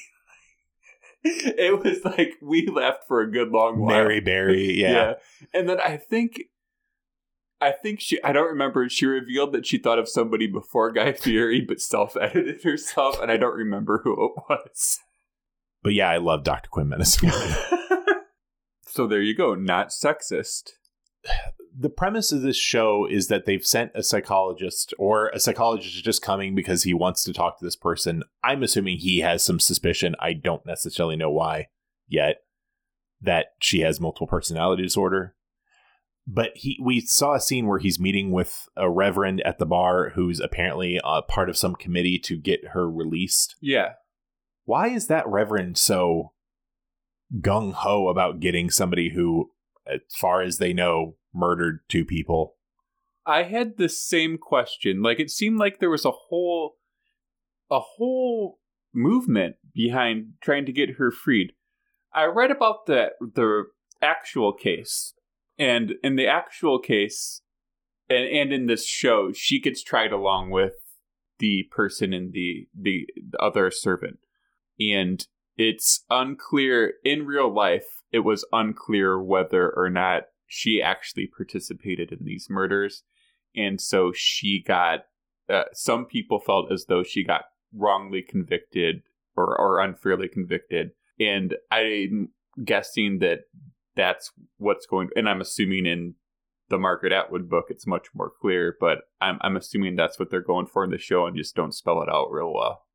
it 1.23 1.83
was 1.83 2.03
like 2.05 2.33
we 2.41 2.67
left 2.67 3.05
for 3.07 3.21
a 3.21 3.31
good 3.31 3.49
long 3.49 3.79
while. 3.79 3.89
Mary 3.89 4.19
Berry, 4.19 4.79
yeah. 4.79 5.13
And 5.53 5.69
then 5.69 5.79
I 5.79 5.97
think 5.97 6.43
I 7.61 7.71
think 7.71 7.99
she 7.99 8.21
I 8.23 8.31
don't 8.31 8.47
remember 8.47 8.87
she 8.89 9.05
revealed 9.05 9.53
that 9.53 9.65
she 9.65 9.77
thought 9.77 9.99
of 9.99 10.07
somebody 10.07 10.47
before 10.47 10.91
Guy 10.91 11.13
Fieri 11.13 11.61
but 11.61 11.81
self-edited 11.81 12.63
herself 12.63 13.19
and 13.21 13.31
I 13.31 13.37
don't 13.37 13.55
remember 13.55 14.01
who 14.03 14.13
it 14.13 14.31
was. 14.49 14.99
But 15.83 15.93
yeah, 15.93 16.09
I 16.09 16.17
love 16.17 16.43
Dr. 16.43 16.69
Quinn 16.69 16.89
Medicine 16.89 17.31
so 18.87 19.07
there 19.07 19.21
you 19.21 19.35
go, 19.35 19.55
not 19.55 19.89
sexist. 19.89 20.71
the 21.77 21.89
premise 21.89 22.31
of 22.31 22.41
this 22.41 22.57
show 22.57 23.07
is 23.09 23.27
that 23.27 23.45
they've 23.45 23.65
sent 23.65 23.91
a 23.95 24.03
psychologist 24.03 24.93
or 24.97 25.29
a 25.29 25.39
psychologist 25.39 25.95
is 25.95 26.01
just 26.01 26.21
coming 26.21 26.55
because 26.55 26.83
he 26.83 26.93
wants 26.93 27.23
to 27.23 27.33
talk 27.33 27.57
to 27.59 27.65
this 27.65 27.75
person. 27.75 28.23
I'm 28.43 28.63
assuming 28.63 28.97
he 28.97 29.19
has 29.19 29.43
some 29.43 29.59
suspicion. 29.59 30.15
I 30.19 30.33
don't 30.33 30.65
necessarily 30.65 31.15
know 31.15 31.31
why 31.31 31.67
yet 32.07 32.37
that 33.21 33.47
she 33.59 33.81
has 33.81 33.99
multiple 33.99 34.27
personality 34.27 34.83
disorder. 34.83 35.35
But 36.31 36.51
he 36.55 36.79
we 36.83 37.01
saw 37.01 37.33
a 37.33 37.41
scene 37.41 37.65
where 37.65 37.79
he's 37.79 37.99
meeting 37.99 38.31
with 38.31 38.67
a 38.77 38.89
reverend 38.89 39.41
at 39.41 39.57
the 39.57 39.65
bar 39.65 40.11
who's 40.15 40.39
apparently 40.39 40.99
a 41.03 41.21
part 41.21 41.49
of 41.49 41.57
some 41.57 41.75
committee 41.75 42.19
to 42.19 42.37
get 42.37 42.69
her 42.73 42.89
released. 42.89 43.55
Yeah. 43.61 43.93
Why 44.65 44.89
is 44.89 45.07
that 45.07 45.27
reverend 45.27 45.77
so 45.77 46.33
gung 47.41 47.73
ho 47.73 48.09
about 48.09 48.39
getting 48.39 48.69
somebody 48.69 49.09
who 49.09 49.51
as 49.89 50.01
far 50.13 50.41
as 50.41 50.57
they 50.57 50.73
know 50.73 51.15
murdered 51.33 51.79
two 51.89 52.05
people. 52.05 52.55
I 53.25 53.43
had 53.43 53.77
the 53.77 53.89
same 53.89 54.37
question. 54.37 55.01
Like 55.01 55.19
it 55.19 55.29
seemed 55.29 55.59
like 55.59 55.79
there 55.79 55.89
was 55.89 56.05
a 56.05 56.11
whole 56.11 56.77
a 57.69 57.79
whole 57.79 58.59
movement 58.93 59.57
behind 59.73 60.33
trying 60.41 60.65
to 60.65 60.71
get 60.71 60.97
her 60.97 61.11
freed. 61.11 61.53
I 62.13 62.25
read 62.25 62.51
about 62.51 62.85
the 62.87 63.09
the 63.19 63.65
actual 64.01 64.53
case. 64.53 65.13
And 65.59 65.93
in 66.03 66.15
the 66.15 66.27
actual 66.27 66.79
case 66.79 67.41
and, 68.09 68.25
and 68.25 68.53
in 68.53 68.65
this 68.65 68.87
show, 68.87 69.31
she 69.33 69.59
gets 69.59 69.83
tried 69.83 70.11
along 70.11 70.49
with 70.49 70.73
the 71.37 71.67
person 71.71 72.13
and 72.13 72.33
the, 72.33 72.67
the 72.77 73.07
the 73.29 73.41
other 73.41 73.69
servant. 73.69 74.19
And 74.79 75.25
it's 75.57 76.05
unclear 76.09 76.93
in 77.03 77.25
real 77.25 77.53
life 77.53 77.85
it 78.11 78.19
was 78.19 78.45
unclear 78.51 79.21
whether 79.21 79.71
or 79.75 79.89
not 79.89 80.23
she 80.47 80.81
actually 80.81 81.27
participated 81.27 82.11
in 82.11 82.19
these 82.23 82.47
murders. 82.49 83.03
And 83.55 83.79
so 83.79 84.11
she 84.11 84.63
got, 84.65 85.01
uh, 85.47 85.63
some 85.73 86.05
people 86.05 86.39
felt 86.39 86.71
as 86.71 86.85
though 86.85 87.03
she 87.03 87.23
got 87.23 87.45
wrongly 87.73 88.23
convicted 88.23 89.03
or, 89.35 89.55
or 89.59 89.79
unfairly 89.79 90.27
convicted. 90.27 90.91
And 91.19 91.55
I'm 91.71 92.29
guessing 92.63 93.19
that 93.19 93.41
that's 93.99 94.31
what's 94.57 94.85
going, 94.85 95.09
and 95.15 95.27
I'm 95.29 95.41
assuming 95.41 95.85
in 95.85 96.15
the 96.69 96.77
Margaret 96.77 97.11
Atwood 97.11 97.49
book, 97.49 97.65
it's 97.69 97.87
much 97.87 98.07
more 98.13 98.31
clear, 98.41 98.75
but 98.79 98.99
I'm, 99.19 99.37
I'm 99.41 99.57
assuming 99.57 99.95
that's 99.95 100.19
what 100.19 100.29
they're 100.29 100.41
going 100.41 100.67
for 100.67 100.83
in 100.83 100.91
the 100.91 100.97
show 100.97 101.25
and 101.25 101.35
just 101.35 101.55
don't 101.55 101.73
spell 101.73 102.01
it 102.01 102.09
out 102.09 102.31
real 102.31 102.53
well. 102.53 102.85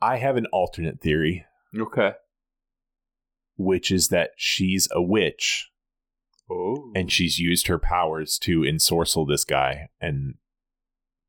I 0.00 0.16
have 0.16 0.36
an 0.36 0.46
alternate 0.52 1.00
theory. 1.00 1.44
Okay 1.76 2.12
which 3.58 3.90
is 3.90 4.08
that 4.08 4.30
she's 4.36 4.88
a 4.92 5.02
witch. 5.02 5.70
Oh. 6.50 6.92
And 6.94 7.12
she's 7.12 7.38
used 7.38 7.66
her 7.66 7.78
powers 7.78 8.38
to 8.38 8.60
ensorcel 8.60 9.28
this 9.28 9.44
guy, 9.44 9.90
and 10.00 10.34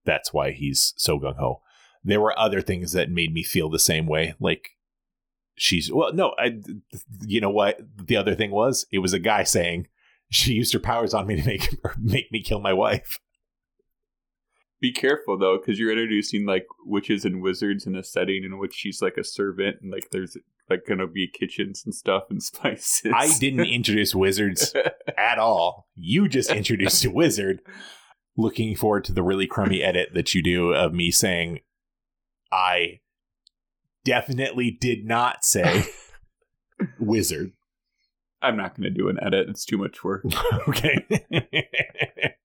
that's 0.06 0.32
why 0.32 0.52
he's 0.52 0.94
so 0.96 1.20
gung 1.20 1.36
ho. 1.38 1.62
There 2.04 2.22
were 2.22 2.38
other 2.40 2.62
things 2.62 2.94
that 2.94 3.10
made 3.10 3.34
me 3.34 3.44
feel 3.44 3.70
the 3.70 3.80
same 3.80 4.08
way. 4.08 4.36
Like 4.40 4.78
she's 5.60 5.92
well, 5.92 6.14
no, 6.14 6.34
I. 6.40 6.60
You 7.26 7.42
know 7.42 7.50
what? 7.50 7.80
The 7.98 8.16
other 8.16 8.36
thing 8.36 8.52
was 8.52 8.86
it 8.92 9.00
was 9.00 9.14
a 9.14 9.20
guy 9.20 9.44
saying 9.44 9.88
she 10.30 10.54
used 10.54 10.74
her 10.74 10.80
powers 10.80 11.14
on 11.14 11.28
me 11.28 11.36
to 11.36 11.46
make 11.46 11.76
make 12.00 12.32
me 12.32 12.42
kill 12.42 12.60
my 12.60 12.74
wife. 12.74 13.20
Be 14.82 14.94
careful 14.94 15.38
though, 15.38 15.58
because 15.58 15.78
you're 15.78 15.92
introducing 15.92 16.46
like 16.46 16.66
witches 16.86 17.26
and 17.26 17.42
wizards 17.42 17.86
in 17.86 17.96
a 17.96 18.04
setting 18.04 18.44
in 18.44 18.58
which 18.58 18.74
she's 18.74 19.02
like 19.02 19.18
a 19.18 19.24
servant, 19.24 19.78
and 19.82 19.92
like 19.92 20.10
there's 20.12 20.38
like 20.70 20.86
gonna 20.88 21.08
be 21.08 21.28
kitchens 21.28 21.84
and 21.86 21.94
stuff 21.94 22.24
and 22.30 22.42
spices. 22.44 23.12
I 23.14 23.28
didn't 23.40 23.66
introduce 23.66 24.16
wizards 24.16 24.74
at 25.18 25.38
all. 25.38 25.88
You 25.96 26.30
just 26.30 26.52
introduced 26.52 27.04
a 27.06 27.12
wizard. 27.12 27.62
Looking 28.38 28.74
forward 28.74 29.04
to 29.06 29.12
the 29.12 29.24
really 29.24 29.48
crummy 29.48 29.84
edit 29.84 30.14
that 30.14 30.34
you 30.34 30.42
do 30.42 30.72
of 30.72 30.94
me 30.94 31.12
saying, 31.12 31.60
I 32.54 33.02
definitely 34.04 34.72
did 34.72 35.06
not 35.06 35.44
say 35.44 35.86
wizard. 37.00 37.54
I'm 38.42 38.58
not 38.58 38.76
going 38.76 38.84
to 38.84 38.98
do 38.98 39.10
an 39.10 39.18
edit. 39.22 39.50
It's 39.50 39.66
too 39.66 39.78
much 39.78 40.04
work. 40.04 40.24
okay. 40.68 41.06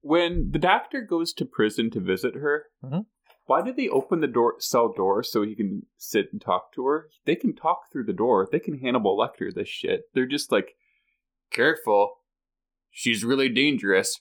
when 0.00 0.50
the 0.50 0.58
doctor 0.58 1.00
goes 1.00 1.32
to 1.34 1.44
prison 1.44 1.90
to 1.90 2.00
visit 2.00 2.34
her, 2.34 2.66
mm-hmm. 2.84 3.00
why 3.46 3.62
did 3.62 3.76
they 3.76 3.88
open 3.88 4.20
the 4.20 4.26
door 4.26 4.54
cell 4.58 4.92
door 4.92 5.22
so 5.22 5.42
he 5.42 5.54
can 5.54 5.86
sit 5.96 6.26
and 6.32 6.40
talk 6.40 6.72
to 6.74 6.86
her? 6.86 7.08
They 7.24 7.36
can 7.36 7.54
talk 7.54 7.92
through 7.92 8.04
the 8.04 8.12
door. 8.12 8.48
They 8.50 8.58
can 8.58 8.78
Hannibal 8.78 9.16
Lecter 9.16 9.54
this 9.54 9.68
shit. 9.68 10.02
They're 10.12 10.26
just 10.26 10.50
like, 10.50 10.74
careful, 11.50 12.16
she's 12.90 13.24
really 13.24 13.48
dangerous. 13.48 14.20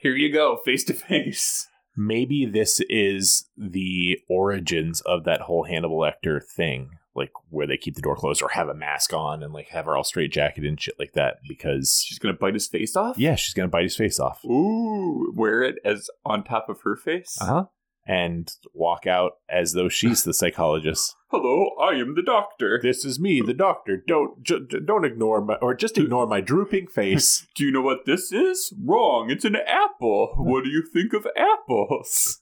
Here 0.00 0.16
you 0.16 0.32
go, 0.32 0.58
face 0.64 0.84
to 0.84 0.94
face. 0.94 1.68
Maybe 1.96 2.46
this 2.46 2.80
is 2.88 3.48
the 3.56 4.18
origins 4.28 5.00
of 5.02 5.24
that 5.24 5.42
whole 5.42 5.64
Hannibal 5.64 5.98
Lecter 5.98 6.42
thing 6.42 6.98
like 7.14 7.30
where 7.50 7.66
they 7.66 7.76
keep 7.76 7.94
the 7.94 8.00
door 8.00 8.16
closed 8.16 8.42
or 8.42 8.48
have 8.48 8.68
a 8.68 8.74
mask 8.74 9.12
on 9.12 9.42
and 9.42 9.52
like 9.52 9.68
have 9.68 9.84
her 9.84 9.96
all 9.96 10.04
straight 10.04 10.32
jacket 10.32 10.64
and 10.64 10.80
shit 10.80 10.98
like 10.98 11.12
that 11.12 11.36
because 11.46 12.02
she's 12.04 12.18
gonna 12.18 12.34
bite 12.34 12.54
his 12.54 12.66
face 12.66 12.96
off. 12.96 13.18
Yeah, 13.18 13.34
she's 13.34 13.54
gonna 13.54 13.68
bite 13.68 13.84
his 13.84 13.96
face 13.96 14.18
off. 14.18 14.44
Ooh, 14.44 15.32
wear 15.34 15.62
it 15.62 15.76
as 15.84 16.08
on 16.24 16.42
top 16.44 16.68
of 16.68 16.80
her 16.82 16.96
face. 16.96 17.36
Uh 17.40 17.46
huh. 17.46 17.64
And 18.04 18.50
walk 18.74 19.06
out 19.06 19.34
as 19.48 19.74
though 19.74 19.88
she's 19.88 20.24
the 20.24 20.34
psychologist. 20.34 21.14
Hello, 21.30 21.70
I 21.80 21.94
am 21.94 22.14
the 22.16 22.22
doctor. 22.22 22.80
This 22.82 23.04
is 23.04 23.20
me, 23.20 23.40
the 23.40 23.54
doctor. 23.54 23.96
Don't 23.96 24.42
ju- 24.42 24.66
don't 24.66 25.04
ignore 25.04 25.40
my 25.40 25.54
or 25.62 25.72
just 25.72 25.96
ignore 25.96 26.26
my 26.26 26.40
drooping 26.40 26.88
face. 26.88 27.46
do 27.54 27.64
you 27.64 27.70
know 27.70 27.80
what 27.80 28.04
this 28.04 28.32
is? 28.32 28.74
Wrong. 28.84 29.30
It's 29.30 29.44
an 29.44 29.56
apple. 29.56 30.34
What 30.36 30.64
do 30.64 30.70
you 30.70 30.82
think 30.82 31.12
of 31.12 31.26
apples? 31.36 32.40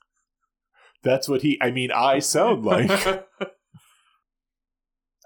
That's 1.03 1.29
what 1.29 1.43
he. 1.43 1.59
I 1.61 1.71
mean, 1.71 1.91
I 1.93 2.19
sound 2.21 2.65
like. 2.65 2.91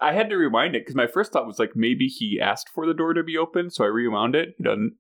I 0.01 0.13
had 0.13 0.29
to 0.31 0.37
rewind 0.37 0.75
it 0.77 0.83
because 0.83 0.97
my 0.97 1.07
first 1.07 1.33
thought 1.33 1.47
was 1.47 1.59
like 1.59 1.75
maybe 1.75 2.07
he 2.07 2.41
asked 2.41 2.69
for 2.69 2.87
the 2.87 2.95
door 2.95 3.15
to 3.15 3.23
be 3.23 3.39
open, 3.39 3.71
so 3.71 3.85
I 3.85 3.89
rewound 3.89 4.35
it. 4.35 4.55
He 4.59 4.65
doesn't. 4.65 4.95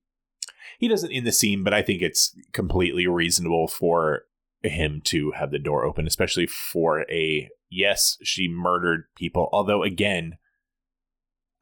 He 0.78 0.88
doesn't 0.88 1.10
in 1.10 1.24
the 1.24 1.32
scene, 1.32 1.62
but 1.62 1.74
I 1.74 1.82
think 1.82 2.02
it's 2.02 2.34
completely 2.52 3.06
reasonable 3.06 3.68
for 3.68 4.22
him 4.64 5.00
to 5.04 5.32
have 5.32 5.50
the 5.50 5.58
door 5.58 5.84
open, 5.84 6.06
especially 6.06 6.46
for 6.46 7.02
a 7.10 7.48
yes, 7.70 8.16
she 8.22 8.48
murdered 8.48 9.04
people. 9.16 9.48
Although 9.52 9.82
again, 9.82 10.38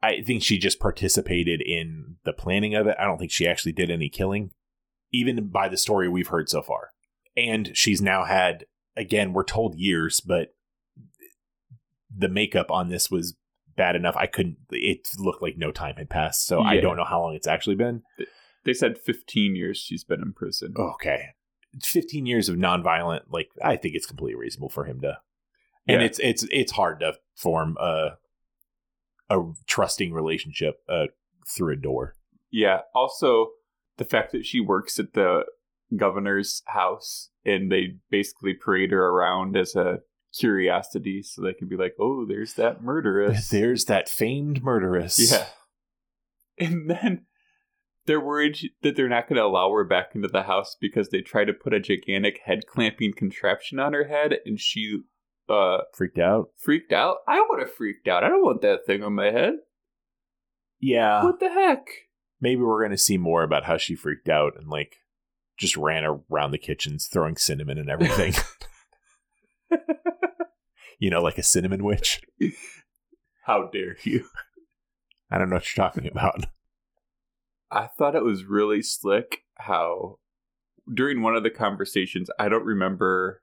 I 0.01 0.21
think 0.21 0.43
she 0.43 0.57
just 0.57 0.79
participated 0.79 1.61
in 1.61 2.17
the 2.25 2.33
planning 2.33 2.75
of 2.75 2.87
it. 2.87 2.97
I 2.99 3.05
don't 3.05 3.17
think 3.17 3.31
she 3.31 3.47
actually 3.47 3.71
did 3.71 3.89
any 3.89 4.09
killing, 4.09 4.51
even 5.11 5.47
by 5.47 5.69
the 5.69 5.77
story 5.77 6.09
we've 6.09 6.27
heard 6.27 6.49
so 6.49 6.61
far. 6.61 6.89
And 7.35 7.71
she's 7.73 8.01
now 8.01 8.25
had 8.25 8.65
again, 8.95 9.33
we're 9.33 9.43
told 9.43 9.75
years, 9.75 10.19
but 10.19 10.55
the 12.15 12.29
makeup 12.29 12.69
on 12.69 12.89
this 12.89 13.09
was 13.09 13.35
bad 13.75 13.95
enough. 13.95 14.15
I 14.15 14.27
couldn't. 14.27 14.57
It 14.69 15.07
looked 15.17 15.41
like 15.41 15.57
no 15.57 15.71
time 15.71 15.95
had 15.95 16.09
passed, 16.09 16.45
so 16.45 16.61
yeah. 16.61 16.67
I 16.67 16.79
don't 16.79 16.97
know 16.97 17.05
how 17.05 17.21
long 17.21 17.33
it's 17.33 17.47
actually 17.47 17.75
been. 17.75 18.03
They 18.65 18.73
said 18.73 18.97
15 18.97 19.55
years 19.55 19.77
she's 19.77 20.03
been 20.03 20.21
in 20.21 20.33
prison. 20.33 20.73
Okay, 20.77 21.29
15 21.81 22.25
years 22.25 22.49
of 22.49 22.57
nonviolent. 22.57 23.21
Like 23.29 23.49
I 23.63 23.75
think 23.75 23.95
it's 23.95 24.05
completely 24.05 24.39
reasonable 24.39 24.69
for 24.69 24.85
him 24.85 25.01
to. 25.01 25.17
And 25.87 26.01
yeah. 26.01 26.07
it's 26.07 26.19
it's 26.19 26.47
it's 26.51 26.71
hard 26.71 27.01
to 27.01 27.15
form 27.35 27.77
a 27.79 28.11
a 29.29 29.39
trusting 29.67 30.13
relationship 30.13 30.81
uh, 30.87 31.07
through 31.47 31.73
a 31.73 31.77
door. 31.77 32.15
Yeah. 32.51 32.81
Also, 32.93 33.49
the 33.97 34.05
fact 34.05 34.31
that 34.31 34.45
she 34.45 34.59
works 34.59 34.99
at 34.99 35.13
the 35.13 35.45
governor's 35.95 36.61
house 36.67 37.29
and 37.45 37.71
they 37.71 37.95
basically 38.09 38.53
parade 38.53 38.91
her 38.91 39.09
around 39.09 39.57
as 39.57 39.75
a 39.75 39.99
curiosity 40.37 41.21
so 41.21 41.41
they 41.41 41.53
can 41.53 41.67
be 41.67 41.75
like, 41.75 41.95
oh, 41.99 42.25
there's 42.25 42.53
that 42.53 42.83
murderess. 42.83 43.49
There's 43.49 43.85
that 43.85 44.09
famed 44.09 44.63
murderess. 44.63 45.31
Yeah. 45.31 45.45
And 46.59 46.89
then 46.89 47.25
they're 48.05 48.19
worried 48.19 48.57
that 48.81 48.95
they're 48.95 49.09
not 49.09 49.27
going 49.27 49.37
to 49.37 49.45
allow 49.45 49.71
her 49.71 49.83
back 49.83 50.11
into 50.13 50.27
the 50.27 50.43
house 50.43 50.75
because 50.79 51.09
they 51.09 51.21
try 51.21 51.45
to 51.45 51.53
put 51.53 51.73
a 51.73 51.79
gigantic 51.79 52.39
head 52.45 52.67
clamping 52.67 53.13
contraption 53.13 53.79
on 53.79 53.93
her 53.93 54.05
head, 54.05 54.35
and 54.45 54.59
she 54.59 54.99
uh 55.49 55.79
Freaked 55.93 56.19
out. 56.19 56.49
freaked 56.57 56.93
out. 56.93 57.17
I 57.27 57.45
would 57.49 57.59
have 57.59 57.73
freaked 57.73 58.07
out. 58.07 58.23
I 58.23 58.29
don't 58.29 58.43
want 58.43 58.61
that 58.61 58.85
thing 58.85 59.03
on 59.03 59.13
my 59.13 59.31
head. 59.31 59.53
Yeah. 60.79 61.23
what 61.23 61.39
the 61.39 61.49
heck? 61.49 61.85
Maybe 62.41 62.61
we're 62.61 62.81
going 62.81 62.91
to 62.91 62.97
see 62.97 63.17
more 63.17 63.43
about 63.43 63.63
how 63.63 63.77
she 63.77 63.95
freaked 63.95 64.27
out 64.29 64.53
and 64.57 64.67
like 64.69 64.97
just 65.57 65.77
ran 65.77 66.03
around 66.03 66.51
the 66.51 66.57
kitchens 66.57 67.07
throwing 67.11 67.37
cinnamon 67.37 67.77
and 67.77 67.89
everything. 67.89 68.33
you 70.99 71.09
know, 71.09 71.21
like 71.21 71.37
a 71.37 71.43
cinnamon 71.43 71.83
witch. 71.83 72.21
How 73.45 73.69
dare 73.71 73.95
you? 74.03 74.25
I 75.31 75.37
don't 75.37 75.49
know 75.49 75.55
what 75.57 75.75
you're 75.75 75.85
talking 75.85 76.07
about. 76.07 76.45
I 77.73 77.87
thought 77.87 78.15
it 78.15 78.23
was 78.23 78.45
really 78.45 78.81
slick 78.81 79.39
how 79.55 80.19
during 80.93 81.21
one 81.21 81.35
of 81.35 81.43
the 81.43 81.49
conversations, 81.49 82.29
I 82.39 82.49
don't 82.49 82.65
remember 82.65 83.41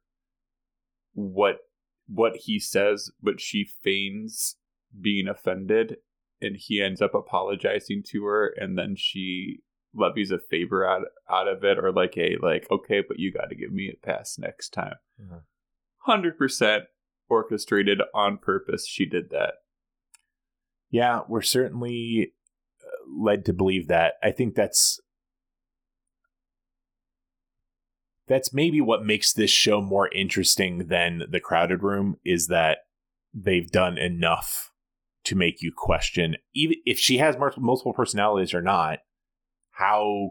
what 1.15 1.59
what 2.07 2.37
he 2.45 2.59
says, 2.59 3.11
but 3.23 3.41
she 3.41 3.65
feigns 3.83 4.57
being 5.01 5.29
offended 5.29 5.97
and 6.41 6.57
he 6.57 6.83
ends 6.83 7.01
up 7.01 7.15
apologizing 7.15 8.03
to 8.09 8.25
her 8.25 8.53
and 8.57 8.77
then 8.79 8.95
she 8.97 9.59
levies 9.95 10.31
a 10.31 10.39
favor 10.39 10.85
out 10.87 11.03
out 11.31 11.47
of 11.49 11.65
it 11.65 11.79
or 11.79 11.93
like 11.93 12.17
a 12.17 12.37
like 12.43 12.67
okay 12.71 13.03
but 13.07 13.19
you 13.19 13.33
got 13.33 13.49
to 13.51 13.55
give 13.57 13.73
me 13.73 13.89
a 13.93 14.07
pass 14.07 14.37
next 14.39 14.71
time 14.71 14.95
Mhm. 15.21 15.43
100% 16.09 16.87
orchestrated 17.29 18.01
on 18.15 18.39
purpose 18.39 18.87
she 18.87 19.05
did 19.07 19.31
that 19.31 19.55
Yeah, 20.91 21.21
we're 21.29 21.43
certainly 21.43 22.35
led 23.19 23.45
to 23.47 23.53
believe 23.53 23.89
that. 23.89 24.15
I 24.23 24.31
think 24.31 24.55
that's 24.55 25.01
that's 28.29 28.55
maybe 28.55 28.81
what 28.81 29.05
makes 29.05 29.33
this 29.33 29.51
show 29.51 29.81
more 29.81 30.09
interesting 30.15 30.87
than 30.87 31.25
The 31.29 31.41
Crowded 31.41 31.83
Room 31.83 32.17
is 32.25 32.47
that 32.47 32.79
they've 33.35 33.71
done 33.71 33.99
enough 33.99 34.71
to 35.25 35.37
make 35.37 35.61
you 35.61 35.71
question 35.77 36.37
even 36.55 36.77
if 36.87 36.99
she 36.99 37.19
has 37.19 37.37
multiple 37.39 37.93
personalities 37.93 38.55
or 38.55 38.63
not 38.63 39.01
how 39.73 40.31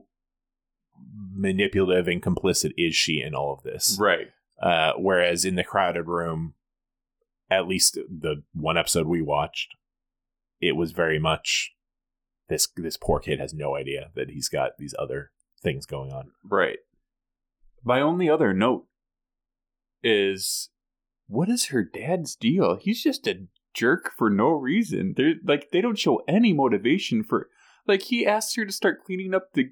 manipulative 1.32 2.08
and 2.08 2.24
complicit 2.24 2.72
is 2.76 2.96
she 2.96 3.22
in 3.22 3.36
all 3.36 3.54
of 3.54 3.64
this 3.64 3.98
right 4.00 4.30
uh, 4.62 4.94
whereas 4.98 5.46
in 5.46 5.56
the 5.56 5.64
crowded 5.64 6.08
room, 6.08 6.54
at 7.50 7.68
least 7.68 7.96
the 7.96 8.44
one 8.54 8.78
episode 8.78 9.08
we 9.08 9.22
watched, 9.22 9.76
it 10.60 10.74
was 10.74 10.92
very 10.92 11.20
much 11.20 11.74
this 12.50 12.68
this 12.76 12.98
poor 12.98 13.20
kid 13.20 13.40
has 13.40 13.54
no 13.54 13.76
idea 13.76 14.12
that 14.16 14.32
he's 14.32 14.50
got 14.50 14.78
these 14.78 14.96
other 15.00 15.32
things 15.62 15.86
going 15.86 16.12
on. 16.12 16.32
Right. 16.44 16.80
My 17.84 18.02
only 18.02 18.30
other 18.30 18.54
note 18.54 18.86
is 20.04 20.70
what 21.28 21.50
is 21.50 21.68
her 21.68 21.84
dad's 21.84 22.36
deal? 22.36 22.76
He's 22.76 23.04
just 23.04 23.28
a 23.28 23.48
jerk 23.74 24.12
for 24.18 24.30
no 24.30 24.50
reason. 24.50 25.14
They're 25.16 25.36
like 25.46 25.72
they 25.72 25.82
don't 25.82 26.00
show 26.00 26.22
any 26.28 26.54
motivation 26.54 27.24
for 27.24 27.50
like 27.88 28.04
he 28.04 28.26
asks 28.26 28.56
her 28.56 28.66
to 28.66 28.72
start 28.72 29.04
cleaning 29.06 29.34
up 29.34 29.54
the 29.54 29.70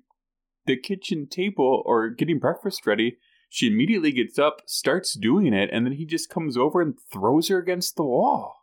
the 0.65 0.77
kitchen 0.77 1.27
table 1.27 1.81
or 1.85 2.09
getting 2.09 2.39
breakfast 2.39 2.85
ready. 2.85 3.17
She 3.49 3.67
immediately 3.67 4.11
gets 4.11 4.37
up, 4.37 4.61
starts 4.65 5.13
doing 5.13 5.53
it, 5.53 5.69
and 5.71 5.85
then 5.85 5.93
he 5.93 6.05
just 6.05 6.29
comes 6.29 6.57
over 6.57 6.81
and 6.81 6.95
throws 7.11 7.47
her 7.47 7.57
against 7.57 7.95
the 7.95 8.03
wall. 8.03 8.57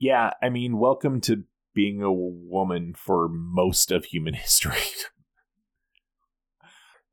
Yeah, 0.00 0.32
I 0.42 0.48
mean, 0.48 0.78
welcome 0.78 1.20
to 1.22 1.44
being 1.74 2.02
a 2.02 2.12
woman 2.12 2.94
for 2.96 3.28
most 3.28 3.90
of 3.90 4.06
human 4.06 4.34
history. 4.46 4.78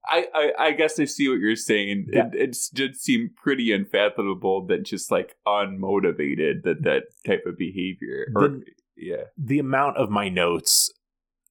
I, 0.07 0.25
I, 0.33 0.51
I 0.67 0.71
guess 0.73 0.99
I 0.99 1.05
see 1.05 1.27
what 1.29 1.39
you're 1.39 1.55
saying. 1.55 2.07
Yeah. 2.13 2.27
It, 2.27 2.35
it 2.35 2.57
did 2.73 2.95
seem 2.95 3.31
pretty 3.35 3.71
unfathomable 3.71 4.67
that 4.67 4.83
just 4.85 5.09
like 5.11 5.35
unmotivated 5.47 6.63
that 6.63 6.83
that 6.83 7.03
type 7.25 7.43
of 7.45 7.57
behavior. 7.57 8.27
Or, 8.35 8.49
The- 8.49 8.63
yeah, 8.97 9.23
the 9.37 9.59
amount 9.59 9.97
of 9.97 10.09
my 10.09 10.29
notes 10.29 10.89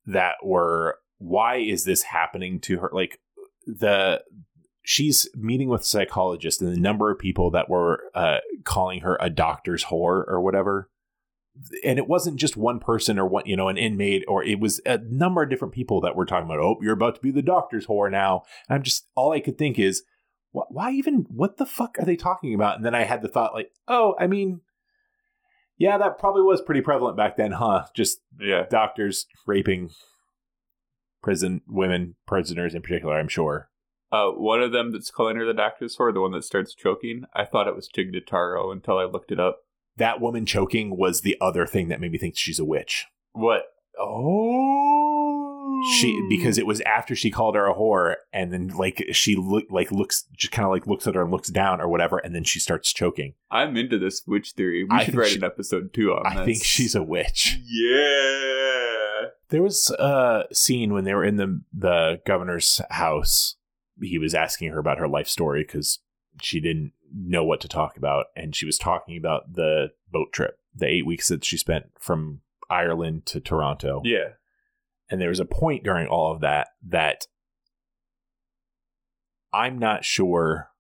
that 0.06 0.36
were 0.42 0.98
why 1.18 1.56
is 1.56 1.84
this 1.84 2.02
happening 2.02 2.58
to 2.60 2.78
her 2.78 2.90
like 2.92 3.18
the 3.66 4.22
she's 4.82 5.28
meeting 5.34 5.68
with 5.68 5.84
psychologists 5.84 6.62
and 6.62 6.74
the 6.74 6.80
number 6.80 7.10
of 7.10 7.18
people 7.18 7.50
that 7.50 7.68
were 7.68 8.04
uh, 8.14 8.38
calling 8.64 9.00
her 9.00 9.18
a 9.20 9.28
doctor's 9.30 9.84
whore 9.84 10.24
or 10.26 10.40
whatever 10.40 10.88
and 11.84 11.98
it 11.98 12.08
wasn't 12.08 12.36
just 12.36 12.56
one 12.56 12.80
person 12.80 13.18
or 13.18 13.26
one 13.26 13.44
you 13.46 13.56
know 13.56 13.68
an 13.68 13.76
inmate 13.76 14.24
or 14.26 14.42
it 14.42 14.58
was 14.58 14.80
a 14.86 14.98
number 14.98 15.42
of 15.42 15.50
different 15.50 15.74
people 15.74 16.00
that 16.00 16.16
were 16.16 16.26
talking 16.26 16.46
about 16.46 16.58
oh 16.58 16.76
you're 16.82 16.92
about 16.92 17.14
to 17.14 17.20
be 17.20 17.30
the 17.30 17.42
doctor's 17.42 17.86
whore 17.86 18.10
now 18.10 18.42
and 18.68 18.76
i'm 18.76 18.82
just 18.82 19.06
all 19.14 19.32
i 19.32 19.40
could 19.40 19.56
think 19.56 19.78
is 19.78 20.02
why 20.50 20.90
even 20.90 21.26
what 21.28 21.56
the 21.56 21.66
fuck 21.66 21.96
are 21.98 22.04
they 22.04 22.16
talking 22.16 22.54
about 22.54 22.76
and 22.76 22.84
then 22.84 22.94
i 22.94 23.04
had 23.04 23.22
the 23.22 23.28
thought 23.28 23.54
like 23.54 23.70
oh 23.88 24.14
i 24.18 24.26
mean 24.26 24.60
yeah 25.78 25.96
that 25.96 26.18
probably 26.18 26.42
was 26.42 26.60
pretty 26.60 26.80
prevalent 26.80 27.16
back 27.16 27.36
then 27.36 27.52
huh 27.52 27.84
just 27.94 28.20
yeah. 28.40 28.64
doctors 28.68 29.26
raping 29.46 29.90
prison 31.22 31.60
women 31.68 32.16
prisoners 32.26 32.74
in 32.74 32.82
particular 32.82 33.14
i'm 33.16 33.28
sure 33.28 33.68
Uh, 34.12 34.30
one 34.30 34.62
of 34.62 34.70
them 34.70 34.92
that's 34.92 35.10
calling 35.10 35.34
her 35.34 35.44
the 35.44 35.52
doctor's 35.52 35.96
whore, 35.96 36.14
the 36.14 36.20
one 36.20 36.30
that 36.30 36.44
starts 36.44 36.72
choking. 36.72 37.24
I 37.34 37.44
thought 37.44 37.66
it 37.66 37.74
was 37.74 37.88
Tig 37.88 38.12
Notaro 38.12 38.70
until 38.70 38.96
I 38.96 39.06
looked 39.06 39.32
it 39.32 39.40
up. 39.40 39.62
That 39.96 40.20
woman 40.20 40.44
choking 40.46 40.96
was 40.96 41.20
the 41.20 41.36
other 41.40 41.66
thing 41.66 41.88
that 41.88 42.00
made 42.00 42.12
me 42.12 42.18
think 42.18 42.36
she's 42.36 42.58
a 42.58 42.64
witch 42.64 43.06
What? 43.32 43.62
Oh, 43.98 45.82
she 45.98 46.20
because 46.28 46.58
it 46.58 46.66
was 46.66 46.80
after 46.82 47.14
she 47.14 47.30
called 47.30 47.54
her 47.54 47.66
a 47.66 47.74
whore 47.74 48.16
and 48.32 48.52
then 48.52 48.68
like 48.68 49.04
she 49.12 49.36
look 49.36 49.64
like 49.70 49.92
looks 49.92 50.24
just 50.36 50.52
kind 50.52 50.64
of 50.64 50.72
like 50.72 50.86
looks 50.86 51.06
at 51.06 51.14
her 51.14 51.22
and 51.22 51.30
looks 51.30 51.48
down 51.50 51.80
or 51.80 51.88
whatever 51.88 52.18
and 52.18 52.34
then 52.34 52.42
she 52.44 52.58
starts 52.58 52.92
choking 52.92 53.34
I'm 53.50 53.76
into 53.76 53.98
this 53.98 54.22
witch 54.26 54.52
theory. 54.52 54.84
We 54.84 54.90
I 54.90 55.04
should 55.04 55.14
write 55.14 55.28
she- 55.30 55.36
an 55.36 55.44
episode 55.44 55.92
two 55.92 56.12
on 56.12 56.26
i 56.26 56.36
this. 56.36 56.44
think 56.44 56.64
she's 56.64 56.94
a 56.94 57.02
witch 57.02 57.58
yeah. 57.64 59.28
there 59.50 59.62
was 59.62 59.90
a 59.98 60.44
scene 60.52 60.92
when 60.92 61.04
they 61.04 61.14
were 61.14 61.24
in 61.24 61.36
the 61.36 61.60
the 61.72 62.20
governor's 62.26 62.80
house 62.90 63.56
he 64.02 64.18
was 64.18 64.34
asking 64.34 64.70
her 64.72 64.78
about 64.78 64.98
her 64.98 65.08
life 65.08 65.28
story 65.28 65.62
because 65.64 66.00
she 66.42 66.60
didn't 66.60 66.92
know 67.14 67.44
what 67.44 67.60
to 67.60 67.68
talk 67.68 67.96
about 67.96 68.26
and 68.36 68.54
she 68.56 68.66
was 68.66 68.76
talking 68.78 69.16
about 69.16 69.54
the 69.54 69.88
boat 70.10 70.32
trip 70.32 70.58
the 70.74 70.86
eight 70.86 71.06
weeks 71.06 71.28
that 71.28 71.44
she 71.44 71.56
spent 71.56 71.86
from 71.98 72.40
ireland 72.68 73.24
to 73.26 73.40
toronto 73.40 74.00
Yeah. 74.04 74.30
and 75.10 75.20
there 75.20 75.28
was 75.28 75.40
a 75.40 75.44
point 75.44 75.84
during 75.84 76.06
all 76.08 76.32
of 76.32 76.40
that 76.40 76.68
that 76.88 77.26
i'm 79.52 79.78
not 79.78 80.04
sure 80.04 80.70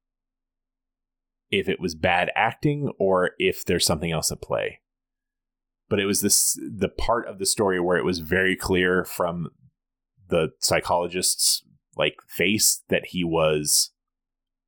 if 1.50 1.68
it 1.68 1.78
was 1.80 1.94
bad 1.94 2.30
acting 2.34 2.90
or 2.98 3.30
if 3.38 3.64
there's 3.64 3.86
something 3.86 4.10
else 4.10 4.32
at 4.32 4.42
play 4.42 4.80
but 5.88 6.00
it 6.00 6.06
was 6.06 6.20
this 6.20 6.58
the 6.60 6.88
part 6.88 7.28
of 7.28 7.38
the 7.38 7.46
story 7.46 7.78
where 7.78 7.96
it 7.98 8.04
was 8.04 8.18
very 8.18 8.56
clear 8.56 9.04
from 9.04 9.48
the 10.28 10.48
psychologist's 10.58 11.62
like 11.96 12.16
face 12.26 12.82
that 12.88 13.06
he 13.08 13.22
was 13.22 13.90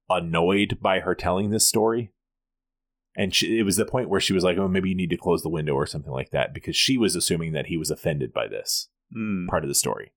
annoyed 0.08 0.78
by 0.80 1.00
her 1.00 1.14
telling 1.14 1.50
this 1.50 1.66
story 1.66 2.12
and 3.16 3.34
she, 3.34 3.58
it 3.58 3.62
was 3.62 3.76
the 3.76 3.86
point 3.86 4.08
where 4.08 4.20
she 4.20 4.32
was 4.32 4.44
like 4.44 4.56
oh 4.58 4.68
maybe 4.68 4.88
you 4.90 4.94
need 4.94 5.10
to 5.10 5.16
close 5.16 5.42
the 5.42 5.48
window 5.48 5.72
or 5.74 5.86
something 5.86 6.12
like 6.12 6.30
that 6.30 6.54
because 6.54 6.76
she 6.76 6.96
was 6.96 7.16
assuming 7.16 7.52
that 7.52 7.66
he 7.66 7.76
was 7.76 7.90
offended 7.90 8.32
by 8.32 8.46
this 8.46 8.88
Mm. 9.16 9.46
part 9.46 9.62
of 9.62 9.68
the 9.68 9.74
story. 9.76 10.10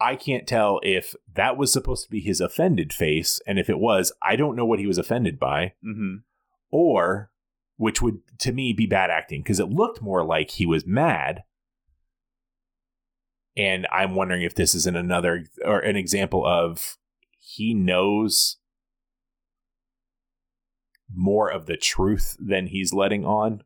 I 0.00 0.16
can't 0.16 0.46
tell 0.46 0.80
if 0.82 1.14
that 1.34 1.58
was 1.58 1.70
supposed 1.70 2.04
to 2.04 2.10
be 2.10 2.20
his 2.20 2.40
offended 2.40 2.94
face, 2.94 3.40
and 3.46 3.58
if 3.58 3.68
it 3.68 3.78
was, 3.78 4.10
I 4.22 4.36
don't 4.36 4.56
know 4.56 4.64
what 4.64 4.78
he 4.78 4.86
was 4.86 4.96
offended 4.96 5.38
by, 5.38 5.74
hmm 5.82 6.16
or 6.70 7.30
which 7.76 8.00
would 8.00 8.20
to 8.38 8.52
me 8.52 8.72
be 8.72 8.86
bad 8.86 9.10
acting 9.10 9.42
because 9.42 9.60
it 9.60 9.68
looked 9.68 10.00
more 10.00 10.24
like 10.24 10.52
he 10.52 10.64
was 10.64 10.86
mad. 10.86 11.44
And 13.54 13.86
I'm 13.92 14.14
wondering 14.14 14.42
if 14.42 14.54
this 14.54 14.74
is 14.74 14.86
in 14.86 14.96
another 14.96 15.44
or 15.62 15.80
an 15.80 15.96
example 15.96 16.46
of 16.46 16.96
he 17.48 17.74
knows 17.74 18.56
more 21.14 21.48
of 21.48 21.66
the 21.66 21.76
truth 21.76 22.36
than 22.40 22.66
he's 22.66 22.92
letting 22.92 23.24
on. 23.24 23.62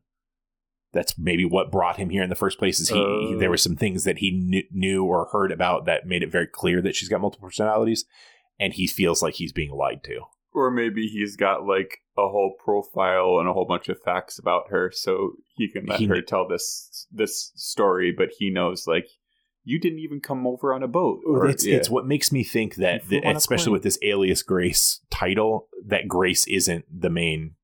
That's 0.93 1.17
maybe 1.17 1.45
what 1.45 1.71
brought 1.71 1.97
him 1.97 2.09
here 2.09 2.21
in 2.21 2.29
the 2.29 2.35
first 2.35 2.59
place. 2.59 2.79
Is 2.79 2.89
he, 2.89 2.95
he- 2.95 3.01
Oh. 3.01 3.37
there 3.39 3.49
were 3.49 3.57
some 3.57 3.75
things 3.75 4.03
that 4.03 4.19
he 4.19 4.31
knew, 4.31 4.63
knew 4.71 5.03
or 5.05 5.29
heard 5.31 5.51
about 5.51 5.85
that 5.85 6.05
made 6.05 6.21
it 6.21 6.31
very 6.31 6.47
clear 6.47 6.81
that 6.81 6.95
she's 6.95 7.09
got 7.09 7.21
multiple 7.21 7.47
personalities, 7.47 8.05
and 8.59 8.73
he 8.73 8.85
feels 8.87 9.21
like 9.23 9.35
he's 9.35 9.53
being 9.53 9.71
lied 9.71 10.03
to. 10.03 10.21
Or 10.53 10.69
maybe 10.69 11.07
he's 11.07 11.35
got 11.37 11.65
like 11.65 11.99
a 12.17 12.27
whole 12.27 12.53
profile 12.63 13.37
and 13.39 13.47
a 13.47 13.53
whole 13.53 13.65
bunch 13.65 13.87
of 13.89 14.01
facts 14.01 14.37
about 14.37 14.69
her, 14.69 14.91
so 14.93 15.31
he 15.55 15.69
can 15.71 15.85
let 15.85 15.99
He- 15.99 16.05
her 16.07 16.21
tell 16.21 16.47
this 16.47 17.07
this 17.11 17.51
story. 17.55 18.11
But 18.11 18.29
he 18.37 18.49
knows 18.51 18.85
like 18.85 19.07
you 19.63 19.79
didn't 19.79 19.99
even 19.99 20.19
come 20.19 20.47
over 20.47 20.73
on 20.73 20.83
a 20.83 20.87
boat. 20.87 21.21
Or, 21.25 21.47
it's 21.47 21.65
yeah. 21.65 21.75
it's 21.75 21.89
what 21.89 22.05
makes 22.07 22.31
me 22.31 22.43
think 22.43 22.75
that, 22.75 23.07
the- 23.07 23.21
especially 23.27 23.71
with 23.71 23.83
this 23.83 23.99
alias 24.01 24.41
Grace 24.43 25.01
title, 25.11 25.67
that 25.85 26.07
Grace 26.07 26.47
isn't 26.47 26.85
the 26.91 27.09
main 27.09 27.55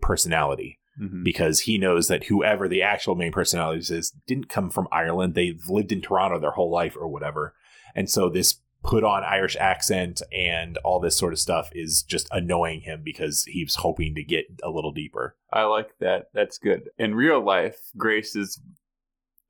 personality. 0.00 0.76
Mhm. 1.00 1.22
because 1.24 1.60
he 1.60 1.78
knows 1.78 2.08
that 2.08 2.24
whoever 2.24 2.68
the 2.68 2.82
actual 2.82 3.14
main 3.14 3.32
personality 3.32 3.78
is 3.94 4.10
didn't 4.26 4.50
come 4.50 4.68
from 4.68 4.88
Ireland. 4.92 5.34
They've 5.34 5.62
lived 5.68 5.92
in 5.92 6.02
Toronto 6.02 6.38
their 6.38 6.50
whole 6.50 6.70
life 6.70 6.94
or 6.94 7.08
whatever. 7.08 7.54
And 7.94 8.10
so 8.10 8.28
this 8.28 8.60
put 8.82 9.02
on 9.04 9.22
Irish 9.22 9.56
accent 9.56 10.20
and 10.30 10.76
all 10.78 11.00
this 11.00 11.16
sort 11.16 11.32
of 11.32 11.38
stuff 11.38 11.70
is 11.72 12.02
just 12.02 12.28
annoying 12.32 12.80
him 12.80 13.02
because 13.02 13.44
he's 13.44 13.76
hoping 13.76 14.14
to 14.16 14.24
get 14.24 14.46
a 14.62 14.68
little 14.68 14.92
deeper. 14.92 15.36
I 15.52 15.62
like 15.62 15.96
that. 16.00 16.26
That's 16.34 16.58
good. 16.58 16.90
In 16.98 17.14
real 17.14 17.40
life, 17.42 17.78
Grace 17.96 18.34
is 18.36 18.60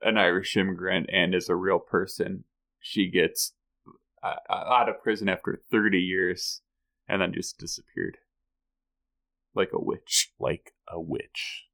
an 0.02 0.18
Irish 0.18 0.56
immigrant 0.56 1.08
and 1.12 1.34
is 1.34 1.48
a 1.48 1.56
real 1.56 1.78
person. 1.78 2.44
She 2.80 3.10
gets 3.10 3.54
uh, 4.22 4.34
out 4.50 4.88
of 4.88 5.02
prison 5.02 5.28
after 5.28 5.62
30 5.70 5.98
years 5.98 6.62
and 7.08 7.22
then 7.22 7.32
just 7.32 7.58
disappeared. 7.58 8.18
Like 9.54 9.70
a 9.72 9.82
witch. 9.82 10.32
Like 10.38 10.72
a 10.88 11.00
witch. 11.00 11.64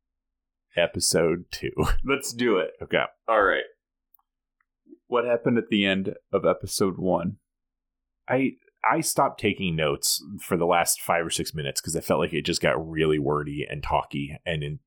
Episode 0.77 1.45
two. 1.51 1.73
Let's 2.05 2.33
do 2.33 2.59
it. 2.59 2.73
Okay. 2.83 3.03
All 3.29 3.43
right. 3.43 3.65
What 5.07 5.25
happened 5.25 5.59
at 5.59 5.69
the 5.69 5.85
end 5.87 6.15
of 6.33 6.45
episode 6.45 6.99
one? 6.99 7.37
I 8.29 8.53
I 8.89 9.01
stopped 9.01 9.41
taking 9.41 9.77
notes 9.77 10.23
for 10.41 10.57
the 10.57 10.67
last 10.67 11.01
five 11.01 11.25
or 11.25 11.31
six 11.31 11.55
minutes 11.55 11.81
because 11.81 11.97
I 11.97 12.01
felt 12.01 12.21
like 12.21 12.33
it 12.33 12.45
just 12.45 12.63
got 12.63 12.89
really 12.89 13.19
wordy 13.19 13.67
and 13.69 13.83
talky 13.83 14.37
and 14.45 14.63
in, 14.63 14.79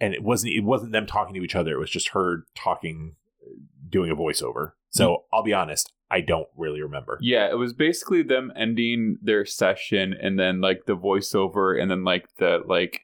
and 0.00 0.14
it 0.14 0.22
wasn't 0.22 0.52
it 0.52 0.64
wasn't 0.64 0.92
them 0.92 1.06
talking 1.06 1.34
to 1.34 1.42
each 1.42 1.56
other. 1.56 1.72
It 1.72 1.78
was 1.78 1.90
just 1.90 2.10
her 2.10 2.44
talking, 2.54 3.16
doing 3.88 4.10
a 4.10 4.16
voiceover. 4.16 4.72
So 4.90 5.08
mm-hmm. 5.08 5.34
I'll 5.34 5.42
be 5.42 5.54
honest, 5.54 5.92
I 6.10 6.20
don't 6.20 6.48
really 6.56 6.80
remember. 6.80 7.18
Yeah, 7.20 7.50
it 7.50 7.58
was 7.58 7.72
basically 7.72 8.22
them 8.22 8.52
ending 8.56 9.18
their 9.20 9.44
session 9.44 10.14
and 10.14 10.38
then 10.38 10.60
like 10.60 10.86
the 10.86 10.96
voiceover 10.96 11.80
and 11.80 11.90
then 11.90 12.04
like 12.04 12.28
the 12.36 12.62
like 12.66 13.02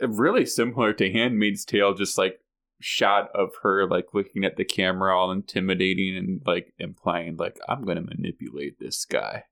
really 0.00 0.46
similar 0.46 0.92
to 0.94 1.12
Handmaid's 1.12 1.64
Tale, 1.64 1.94
just 1.94 2.16
like 2.16 2.40
shot 2.80 3.30
of 3.34 3.50
her 3.62 3.88
like 3.88 4.06
looking 4.12 4.44
at 4.44 4.56
the 4.56 4.64
camera 4.64 5.16
all 5.16 5.30
intimidating 5.30 6.16
and 6.16 6.42
like 6.44 6.74
implying 6.78 7.36
like 7.36 7.58
I'm 7.68 7.84
gonna 7.84 8.02
manipulate 8.02 8.78
this 8.78 9.04
guy 9.04 9.44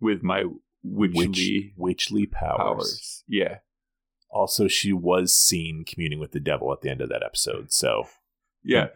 with 0.00 0.22
my 0.22 0.44
witchly 0.82 1.74
Witch, 1.76 2.08
witchly 2.10 2.26
powers. 2.26 2.56
powers. 2.58 3.24
Yeah. 3.28 3.58
Also, 4.30 4.68
she 4.68 4.92
was 4.92 5.34
seen 5.34 5.84
communing 5.86 6.18
with 6.18 6.32
the 6.32 6.40
devil 6.40 6.72
at 6.72 6.80
the 6.80 6.90
end 6.90 7.00
of 7.00 7.08
that 7.08 7.22
episode. 7.22 7.72
So 7.72 8.04
Yeah. 8.62 8.88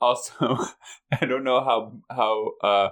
Also, 0.00 0.32
I 1.20 1.24
don't 1.26 1.44
know 1.44 1.62
how 1.64 1.92
how 2.10 2.50
uh 2.62 2.90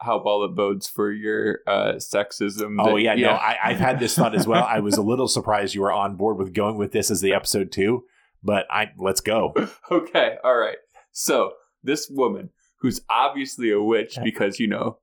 how 0.00 0.22
well 0.24 0.44
it 0.44 0.54
bodes 0.54 0.88
for 0.88 1.10
your 1.12 1.58
uh 1.66 1.94
sexism. 1.94 2.76
Oh 2.78 2.94
that- 2.96 3.02
yeah, 3.02 3.14
no, 3.14 3.30
I, 3.30 3.56
I've 3.62 3.78
had 3.78 3.98
this 4.00 4.14
thought 4.14 4.34
as 4.34 4.46
well. 4.46 4.64
I 4.64 4.80
was 4.80 4.96
a 4.96 5.02
little 5.02 5.28
surprised 5.28 5.74
you 5.74 5.82
were 5.82 5.92
on 5.92 6.16
board 6.16 6.36
with 6.38 6.54
going 6.54 6.76
with 6.76 6.92
this 6.92 7.10
as 7.10 7.20
the 7.20 7.34
episode 7.34 7.70
two, 7.72 8.04
but 8.42 8.66
I 8.70 8.88
let's 8.98 9.20
go. 9.20 9.54
okay, 9.90 10.36
all 10.44 10.56
right. 10.56 10.78
So 11.12 11.52
this 11.82 12.08
woman, 12.10 12.50
who's 12.80 13.00
obviously 13.10 13.70
a 13.70 13.80
witch 13.82 14.18
because 14.22 14.58
you 14.58 14.68
know, 14.68 14.98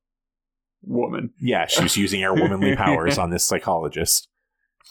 woman. 0.84 1.32
Yeah, 1.40 1.68
she's 1.68 1.98
using 1.98 2.22
her 2.22 2.34
womanly 2.34 2.76
powers 2.78 3.18
on 3.18 3.30
this 3.30 3.44
psychologist, 3.44 4.28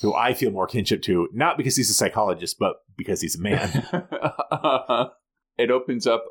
who 0.03 0.15
I 0.15 0.35
feel 0.35 0.51
more 0.51 0.67
kinship 0.67 1.03
to, 1.03 1.29
not 1.33 1.57
because 1.57 1.77
he's 1.77 1.91
a 1.91 1.95
psychologist, 1.95 2.59
but 2.59 2.77
because 2.97 3.21
he's 3.21 3.37
a 3.37 3.41
man. 3.41 3.71
it 5.59 5.71
opens 5.71 6.07
up. 6.07 6.25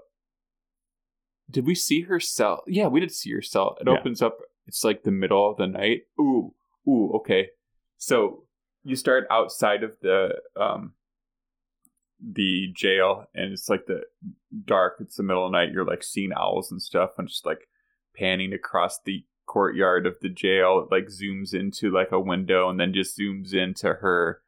Did 1.50 1.66
we 1.66 1.76
see 1.76 2.02
her 2.02 2.20
cell? 2.20 2.64
Yeah, 2.68 2.88
we 2.88 3.00
did 3.00 3.12
see 3.12 3.32
her 3.34 3.42
cell. 3.42 3.78
It 3.80 3.88
Yeah. 3.88 4.00
opens 4.00 4.22
up. 4.22 4.38
It's 4.68 4.84
like 4.84 5.04
the 5.04 5.12
middle 5.12 5.50
of 5.52 5.58
the 5.58 5.68
night. 5.68 6.04
Ooh, 6.20 6.54
ooh. 6.88 7.12
Okay, 7.18 7.50
so 7.98 8.46
you 8.84 8.96
start 8.96 9.26
outside 9.30 9.84
of 9.84 9.92
the 10.02 10.30
um 10.60 10.94
the 12.20 12.72
jail, 12.74 13.26
and 13.36 13.52
it's 13.54 13.70
like 13.70 13.86
the 13.86 14.02
dark. 14.66 14.96
It's 15.00 15.18
the 15.18 15.24
middle 15.24 15.46
of 15.46 15.52
the 15.52 15.58
night. 15.58 15.72
You're 15.72 15.86
like 15.86 16.04
seeing 16.04 16.32
owls 16.36 16.72
and 16.72 16.82
stuff, 16.82 17.12
and 17.18 17.28
just 17.28 17.46
like 17.46 17.68
panning 18.16 18.54
across 18.54 19.00
the 19.06 19.24
courtyard 19.46 20.06
of 20.06 20.16
the 20.22 20.30
jail. 20.30 20.80
It 20.80 20.94
like 20.94 21.08
zooms 21.08 21.54
into 21.54 21.92
like 21.92 22.12
a 22.12 22.20
window, 22.20 22.70
and 22.70 22.80
then 22.80 22.94
just 22.94 23.18
zooms 23.18 23.54
into 23.54 23.88
her 23.88 24.42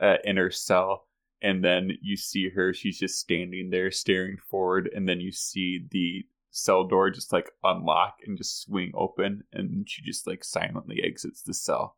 uh, 0.00 0.16
inner 0.24 0.50
cell 0.50 1.06
and 1.42 1.64
then 1.64 1.90
you 2.00 2.16
see 2.16 2.48
her 2.48 2.72
she's 2.72 2.98
just 2.98 3.18
standing 3.18 3.70
there 3.70 3.90
staring 3.90 4.36
forward 4.48 4.88
and 4.94 5.08
then 5.08 5.20
you 5.20 5.32
see 5.32 5.84
the 5.90 6.24
cell 6.50 6.84
door 6.84 7.10
just 7.10 7.32
like 7.32 7.50
unlock 7.64 8.16
and 8.26 8.38
just 8.38 8.62
swing 8.62 8.92
open 8.94 9.42
and 9.52 9.88
she 9.88 10.02
just 10.02 10.26
like 10.26 10.44
silently 10.44 11.02
exits 11.02 11.42
the 11.42 11.54
cell 11.54 11.96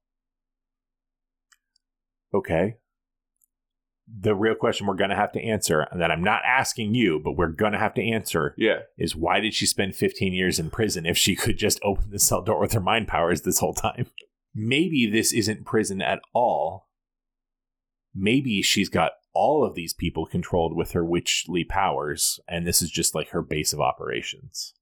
Okay. 2.35 2.79
The 4.07 4.35
real 4.35 4.55
question 4.55 4.87
we're 4.87 4.95
going 4.97 5.11
to 5.11 5.17
have 5.17 5.33
to 5.33 5.43
answer, 5.43 5.87
and 5.91 6.01
that 6.01 6.11
I'm 6.11 6.23
not 6.23 6.43
asking 6.47 6.95
you, 6.95 7.21
but 7.23 7.37
we're 7.37 7.49
going 7.49 7.73
to 7.73 7.79
have 7.79 7.95
to 7.95 8.03
answer, 8.03 8.55
yeah 8.59 8.81
is 8.99 9.17
why 9.17 9.41
did 9.41 9.55
she 9.55 9.67
spend 9.67 9.97
15 9.97 10.33
years 10.33 10.59
in 10.59 10.71
prison 10.71 11.07
if 11.07 11.17
she 11.17 11.35
could 11.35 11.57
just 11.57 11.81
open 11.83 12.11
the 12.11 12.19
cell 12.19 12.43
door 12.43 12.61
with 12.61 12.73
her 12.75 12.81
mind 12.81 13.09
powers 13.09 13.43
this 13.43 13.61
whole 13.61 13.75
time? 13.75 14.07
Maybe 14.55 15.09
this 15.11 15.33
isn't 15.33 15.65
prison 15.65 16.03
at 16.03 16.21
all. 16.35 16.89
Maybe 18.15 18.63
she's 18.63 18.89
got 18.89 19.13
all 19.33 19.65
of 19.65 19.75
these 19.75 19.93
people 19.93 20.27
controlled 20.27 20.77
with 20.77 20.93
her 20.93 21.05
witchly 21.05 21.65
powers, 21.65 22.39
and 22.47 22.65
this 22.67 22.81
is 22.81 22.91
just 22.91 23.15
like 23.15 23.31
her 23.31 23.43
base 23.43 23.73
of 23.73 23.81
operations. 23.81 24.75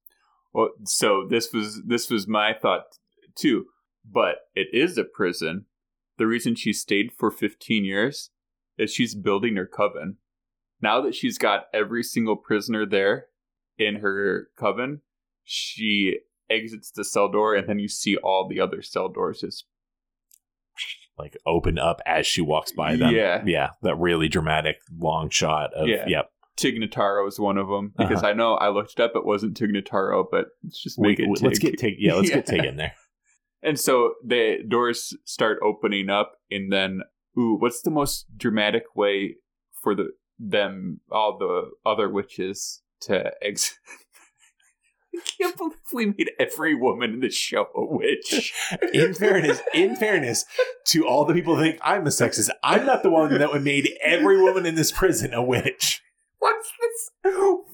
well 0.53 0.69
so 0.85 1.25
this 1.27 1.51
was 1.53 1.81
this 1.87 2.09
was 2.11 2.27
my 2.27 2.53
thought 2.53 2.83
too 3.35 3.65
but 4.05 4.35
it 4.53 4.67
is 4.73 4.97
a 4.97 5.03
prison 5.03 5.65
the 6.17 6.27
reason 6.27 6.53
she 6.55 6.71
stayed 6.73 7.11
for 7.11 7.31
15 7.31 7.83
years 7.85 8.29
is 8.77 8.93
she's 8.93 9.15
building 9.15 9.55
her 9.55 9.65
coven 9.67 10.17
now 10.81 10.99
that 11.01 11.15
she's 11.15 11.37
got 11.37 11.65
every 11.73 12.03
single 12.03 12.35
prisoner 12.35 12.85
there 12.85 13.27
in 13.77 13.95
her 13.97 14.47
coven 14.57 15.01
she 15.43 16.17
exits 16.49 16.91
the 16.91 17.03
cell 17.03 17.29
door 17.31 17.55
and 17.55 17.67
then 17.67 17.79
you 17.79 17.87
see 17.87 18.17
all 18.17 18.47
the 18.47 18.59
other 18.59 18.81
cell 18.81 19.09
doors 19.09 19.41
just 19.41 19.65
Like 21.17 21.37
open 21.45 21.77
up 21.77 22.01
as 22.05 22.25
she 22.25 22.41
walks 22.41 22.71
by 22.71 22.95
them. 22.95 23.13
Yeah. 23.13 23.43
Yeah. 23.45 23.69
That 23.83 23.95
really 23.95 24.27
dramatic 24.27 24.77
long 24.97 25.29
shot 25.29 25.73
of, 25.73 25.87
Yeah. 25.87 26.05
yep. 26.07 26.29
Tig 26.55 26.75
Notaro 26.75 27.27
is 27.27 27.39
one 27.39 27.57
of 27.57 27.67
them 27.67 27.93
uh-huh. 27.97 28.07
because 28.07 28.23
I 28.23 28.33
know 28.33 28.55
I 28.55 28.69
looked 28.69 28.93
it 28.93 28.99
up. 28.99 29.11
It 29.15 29.25
wasn't 29.25 29.55
Tig 29.57 29.69
Notaro, 29.71 30.25
but 30.29 30.47
let's 30.63 30.81
just 30.81 30.99
make 30.99 31.17
We- 31.19 31.25
it. 31.25 31.29
we- 31.29 31.47
let's 31.47 31.59
get 31.59 31.77
Tig. 31.77 31.95
Yeah, 31.99 32.15
let's 32.15 32.29
get 32.29 32.47
Yeah. 32.49 32.55
Tig 32.57 32.65
in 32.65 32.77
there. 32.77 32.93
And 33.61 33.79
so 33.79 34.15
the 34.25 34.57
doors 34.67 35.15
start 35.23 35.59
opening 35.63 36.09
up, 36.09 36.33
and 36.51 36.71
then 36.71 37.01
ooh, 37.37 37.55
what's 37.59 37.81
the 37.81 37.91
most 37.91 38.25
dramatic 38.37 38.95
way 38.95 39.37
for 39.81 39.95
the 39.95 40.11
them 40.39 40.99
all 41.11 41.37
the 41.37 41.71
other 41.89 42.09
witches 42.09 42.81
to 43.01 43.31
exit? 43.41 43.77
I 45.15 45.19
can't 45.37 45.55
believe 45.57 45.73
we 45.93 46.05
made 46.07 46.31
every 46.39 46.73
woman 46.73 47.13
in 47.13 47.19
the 47.19 47.29
show 47.29 47.67
a 47.75 47.85
witch. 47.85 48.51
in 48.93 49.13
fairness, 49.13 49.61
in 49.73 49.95
fairness 49.95 50.45
to 50.87 51.05
all 51.05 51.25
the 51.25 51.35
people 51.35 51.55
who 51.55 51.61
think 51.61 51.79
I'm 51.83 52.07
a 52.07 52.09
sexist, 52.09 52.49
I'm 52.63 52.85
not 52.85 53.03
the 53.03 53.11
one 53.11 53.31
that 53.31 53.61
made 53.61 53.91
every 54.01 54.41
woman 54.41 54.65
in 54.65 54.73
this 54.75 54.91
prison 54.91 55.33
a 55.33 55.43
witch. 55.43 56.01
What's 56.39 56.71
this? 56.79 57.11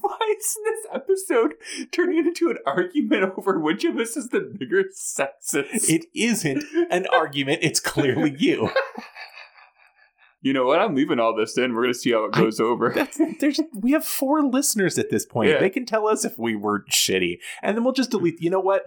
Why 0.00 0.34
is 0.38 0.56
this 0.64 0.86
episode 0.94 1.54
turning 1.90 2.18
into 2.18 2.50
an 2.50 2.58
argument 2.64 3.32
over 3.36 3.58
which 3.58 3.84
of 3.84 3.96
us 3.96 4.16
is 4.16 4.28
the 4.28 4.40
bigger 4.40 4.84
sexist? 4.84 5.88
It 5.88 6.06
isn't 6.14 6.62
an 6.90 7.06
argument. 7.06 7.60
It's 7.62 7.80
clearly 7.80 8.34
you. 8.38 8.70
you 10.42 10.52
know 10.52 10.64
what? 10.64 10.78
I'm 10.80 10.94
leaving 10.94 11.18
all 11.20 11.34
this 11.36 11.56
in. 11.58 11.74
We're 11.74 11.82
gonna 11.82 11.94
see 11.94 12.12
how 12.12 12.24
it 12.24 12.30
I- 12.36 12.40
goes 12.40 12.60
over. 12.60 12.94
There's 13.40 13.60
we 13.74 13.92
have 13.92 14.04
four 14.04 14.42
listeners 14.42 14.98
at 14.98 15.10
this 15.10 15.26
point. 15.26 15.50
Yeah. 15.50 15.60
They 15.60 15.70
can 15.70 15.84
tell 15.86 16.06
us 16.08 16.24
if 16.24 16.38
we 16.38 16.54
were 16.56 16.84
shitty, 16.90 17.38
and 17.62 17.76
then 17.76 17.84
we'll 17.84 17.92
just 17.92 18.10
delete. 18.10 18.40
You 18.40 18.50
know 18.50 18.60
what? 18.60 18.84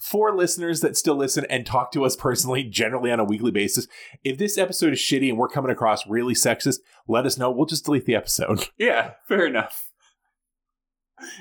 Four 0.00 0.36
listeners 0.36 0.80
that 0.82 0.94
still 0.96 1.16
listen 1.16 1.46
and 1.48 1.64
talk 1.64 1.90
to 1.92 2.04
us 2.04 2.16
personally, 2.16 2.62
generally 2.64 3.10
on 3.10 3.18
a 3.18 3.24
weekly 3.24 3.50
basis. 3.50 3.88
If 4.24 4.36
this 4.36 4.58
episode 4.58 4.92
is 4.92 4.98
shitty 4.98 5.30
and 5.30 5.38
we're 5.38 5.48
coming 5.48 5.70
across 5.70 6.06
really 6.06 6.34
sexist, 6.34 6.80
let 7.08 7.24
us 7.24 7.38
know. 7.38 7.50
We'll 7.50 7.64
just 7.64 7.86
delete 7.86 8.04
the 8.04 8.14
episode. 8.14 8.68
yeah, 8.78 9.12
fair 9.26 9.46
enough. 9.46 9.90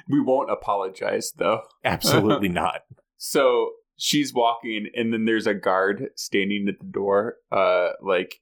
We 0.07 0.21
won't 0.21 0.49
apologize 0.51 1.33
though. 1.35 1.63
Absolutely 1.83 2.47
not. 2.63 2.81
So 3.17 3.71
she's 3.97 4.33
walking, 4.33 4.87
and 4.95 5.11
then 5.11 5.25
there's 5.25 5.47
a 5.47 5.53
guard 5.53 6.09
standing 6.15 6.67
at 6.69 6.79
the 6.79 6.85
door, 6.91 7.35
uh, 7.51 7.89
like 8.01 8.39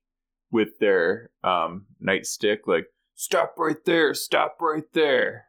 with 0.53 0.79
their 0.79 1.31
um 1.43 1.87
nightstick, 2.01 2.59
like 2.67 2.85
"Stop 3.15 3.55
right 3.57 3.83
there! 3.85 4.13
Stop 4.13 4.57
right 4.61 4.85
there!" 4.93 5.45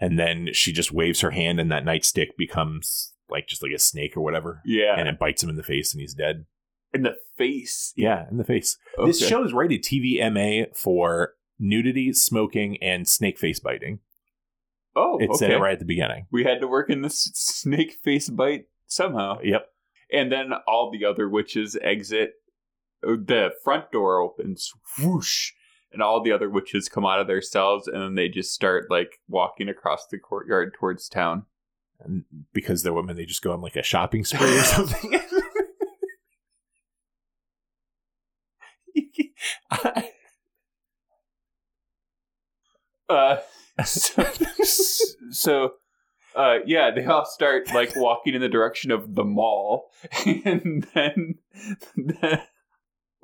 And 0.00 0.18
then 0.18 0.48
she 0.52 0.72
just 0.72 0.90
waves 0.92 1.20
her 1.20 1.30
hand, 1.30 1.60
and 1.60 1.70
that 1.70 1.84
nightstick 1.84 2.30
becomes 2.36 3.12
like 3.28 3.46
just 3.46 3.62
like 3.62 3.72
a 3.72 3.78
snake 3.78 4.16
or 4.16 4.20
whatever, 4.22 4.60
Yeah, 4.66 4.98
and 4.98 5.08
it 5.08 5.18
bites 5.18 5.42
him 5.42 5.48
in 5.50 5.56
the 5.56 5.62
face, 5.62 5.92
and 5.94 6.00
he's 6.00 6.14
dead. 6.14 6.46
in 6.92 7.02
the 7.02 7.16
face. 7.36 7.92
Yeah, 7.96 8.26
in 8.30 8.36
the 8.36 8.44
face. 8.44 8.76
Okay. 8.98 9.06
This 9.06 9.26
show 9.26 9.42
is 9.44 9.52
rated 9.52 9.82
TVMA 9.82 10.76
for 10.76 11.34
nudity, 11.58 12.12
smoking, 12.12 12.76
and 12.82 13.08
snake 13.08 13.38
face 13.38 13.58
biting. 13.60 14.00
Oh, 14.96 15.18
It 15.20 15.34
said 15.36 15.50
okay. 15.50 15.56
it 15.58 15.60
right 15.60 15.72
at 15.72 15.78
the 15.80 15.84
beginning. 15.84 16.26
We 16.30 16.44
had 16.44 16.60
to 16.60 16.68
work 16.68 16.88
in 16.90 17.02
this 17.02 17.30
snake 17.34 17.96
face 18.04 18.28
bite 18.28 18.66
somehow, 18.86 19.38
Yep. 19.42 19.66
and 20.12 20.30
then 20.30 20.52
all 20.68 20.90
the 20.92 21.04
other 21.04 21.28
witches 21.28 21.76
exit 21.82 22.34
the 23.04 23.50
front 23.62 23.90
door 23.92 24.20
opens, 24.20 24.72
whoosh, 24.98 25.52
and 25.92 26.02
all 26.02 26.22
the 26.22 26.32
other 26.32 26.50
witches 26.50 26.88
come 26.88 27.06
out 27.06 27.20
of 27.20 27.26
their 27.26 27.42
cells, 27.42 27.86
and 27.86 28.02
then 28.02 28.14
they 28.14 28.28
just 28.28 28.52
start 28.52 28.90
like 28.90 29.20
walking 29.28 29.68
across 29.68 30.06
the 30.06 30.18
courtyard 30.18 30.74
towards 30.74 31.08
town. 31.08 31.46
And 32.00 32.24
because 32.52 32.82
they're 32.82 32.92
women, 32.92 33.16
they 33.16 33.24
just 33.24 33.42
go 33.42 33.52
on 33.52 33.60
like 33.60 33.76
a 33.76 33.82
shopping 33.82 34.24
spree 34.24 34.58
or 34.58 34.62
something. 34.62 35.20
Uh, 43.06 43.36
so, 43.84 44.26
so 45.30 45.72
uh, 46.34 46.56
yeah, 46.66 46.90
they 46.90 47.04
all 47.04 47.24
start 47.24 47.72
like 47.74 47.94
walking 47.96 48.34
in 48.34 48.40
the 48.40 48.48
direction 48.48 48.90
of 48.90 49.14
the 49.14 49.24
mall, 49.24 49.90
and 50.24 50.86
then, 50.94 51.34
then 51.96 52.42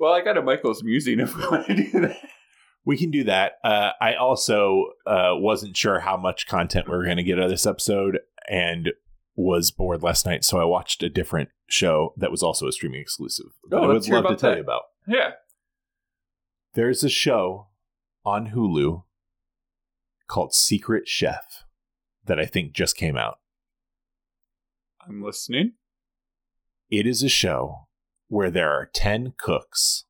well, 0.01 0.11
I 0.13 0.21
got 0.21 0.37
a 0.37 0.41
Michael's 0.41 0.83
Musing 0.83 1.19
if 1.19 1.35
we 1.37 1.43
want 1.47 1.67
to 1.67 1.75
do 1.75 1.91
that. 2.01 2.17
We 2.83 2.97
can 2.97 3.11
do 3.11 3.23
that. 3.25 3.53
Uh, 3.63 3.91
I 4.01 4.15
also 4.15 4.85
uh, 5.05 5.33
wasn't 5.35 5.77
sure 5.77 5.99
how 5.99 6.17
much 6.17 6.47
content 6.47 6.87
we 6.89 6.97
were 6.97 7.05
going 7.05 7.17
to 7.17 7.23
get 7.23 7.37
out 7.37 7.45
of 7.45 7.51
this 7.51 7.67
episode, 7.67 8.17
and 8.49 8.89
was 9.35 9.71
bored 9.71 10.01
last 10.03 10.25
night, 10.25 10.43
so 10.43 10.59
I 10.59 10.65
watched 10.65 11.03
a 11.03 11.09
different 11.09 11.49
show 11.69 12.13
that 12.17 12.31
was 12.31 12.41
also 12.43 12.67
a 12.67 12.71
streaming 12.71 12.99
exclusive. 13.01 13.45
That 13.69 13.77
Oh, 13.77 13.83
I 13.83 13.87
would 13.87 13.93
love 13.95 14.03
to 14.05 14.17
about 14.17 14.39
tell 14.39 14.49
that. 14.49 14.57
you 14.57 14.63
about. 14.63 14.81
Yeah. 15.07 15.31
There's 16.73 17.03
a 17.03 17.09
show 17.09 17.67
on 18.25 18.49
Hulu 18.49 19.03
called 20.27 20.53
Secret 20.53 21.07
Chef 21.07 21.65
that 22.25 22.39
I 22.39 22.45
think 22.45 22.73
just 22.73 22.97
came 22.97 23.15
out. 23.17 23.37
I'm 25.07 25.23
listening. 25.23 25.73
It 26.89 27.05
is 27.07 27.23
a 27.23 27.29
show 27.29 27.87
where 28.31 28.49
there 28.49 28.71
are 28.71 28.89
10 28.93 29.33
cooks 29.37 30.05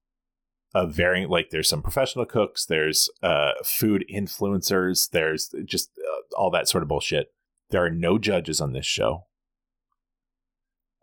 of 0.76 0.94
varying 0.94 1.28
like 1.28 1.50
there's 1.50 1.68
some 1.68 1.82
professional 1.82 2.26
cooks, 2.26 2.66
there's 2.66 3.10
uh 3.24 3.52
food 3.64 4.06
influencers, 4.14 5.10
there's 5.10 5.54
just 5.66 5.90
uh, 5.98 6.36
all 6.38 6.52
that 6.52 6.70
sort 6.70 6.84
of 6.84 6.88
bullshit. 6.88 7.34
There 7.72 7.84
are 7.84 7.90
no 7.90 8.20
judges 8.20 8.62
on 8.62 8.74
this 8.74 8.86
show. 8.86 9.26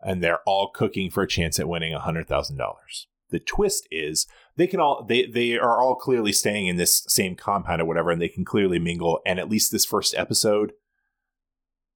And 0.01 0.23
they're 0.23 0.39
all 0.45 0.69
cooking 0.69 1.11
for 1.11 1.23
a 1.23 1.27
chance 1.27 1.59
at 1.59 1.67
winning 1.67 1.93
$100,000. 1.93 2.57
The 3.31 3.39
twist 3.39 3.85
is 3.91 4.25
they 4.55 4.65
can 4.65 4.79
all 4.79 5.03
they 5.03 5.25
they 5.25 5.57
are 5.57 5.81
all 5.81 5.95
clearly 5.95 6.31
staying 6.31 6.67
in 6.67 6.77
this 6.77 7.03
same 7.09 7.35
compound 7.35 7.81
or 7.81 7.85
whatever 7.85 8.11
and 8.11 8.21
they 8.21 8.29
can 8.29 8.45
clearly 8.45 8.79
mingle 8.79 9.19
and 9.25 9.39
at 9.39 9.49
least 9.49 9.71
this 9.71 9.85
first 9.85 10.15
episode 10.15 10.71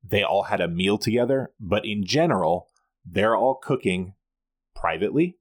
they 0.03 0.21
all 0.21 0.43
had 0.43 0.59
a 0.59 0.67
meal 0.67 0.97
together, 0.97 1.53
but 1.59 1.86
in 1.86 2.05
general, 2.05 2.69
they're 3.05 3.38
all 3.38 3.55
cooking 3.55 4.15
privately 4.75 5.38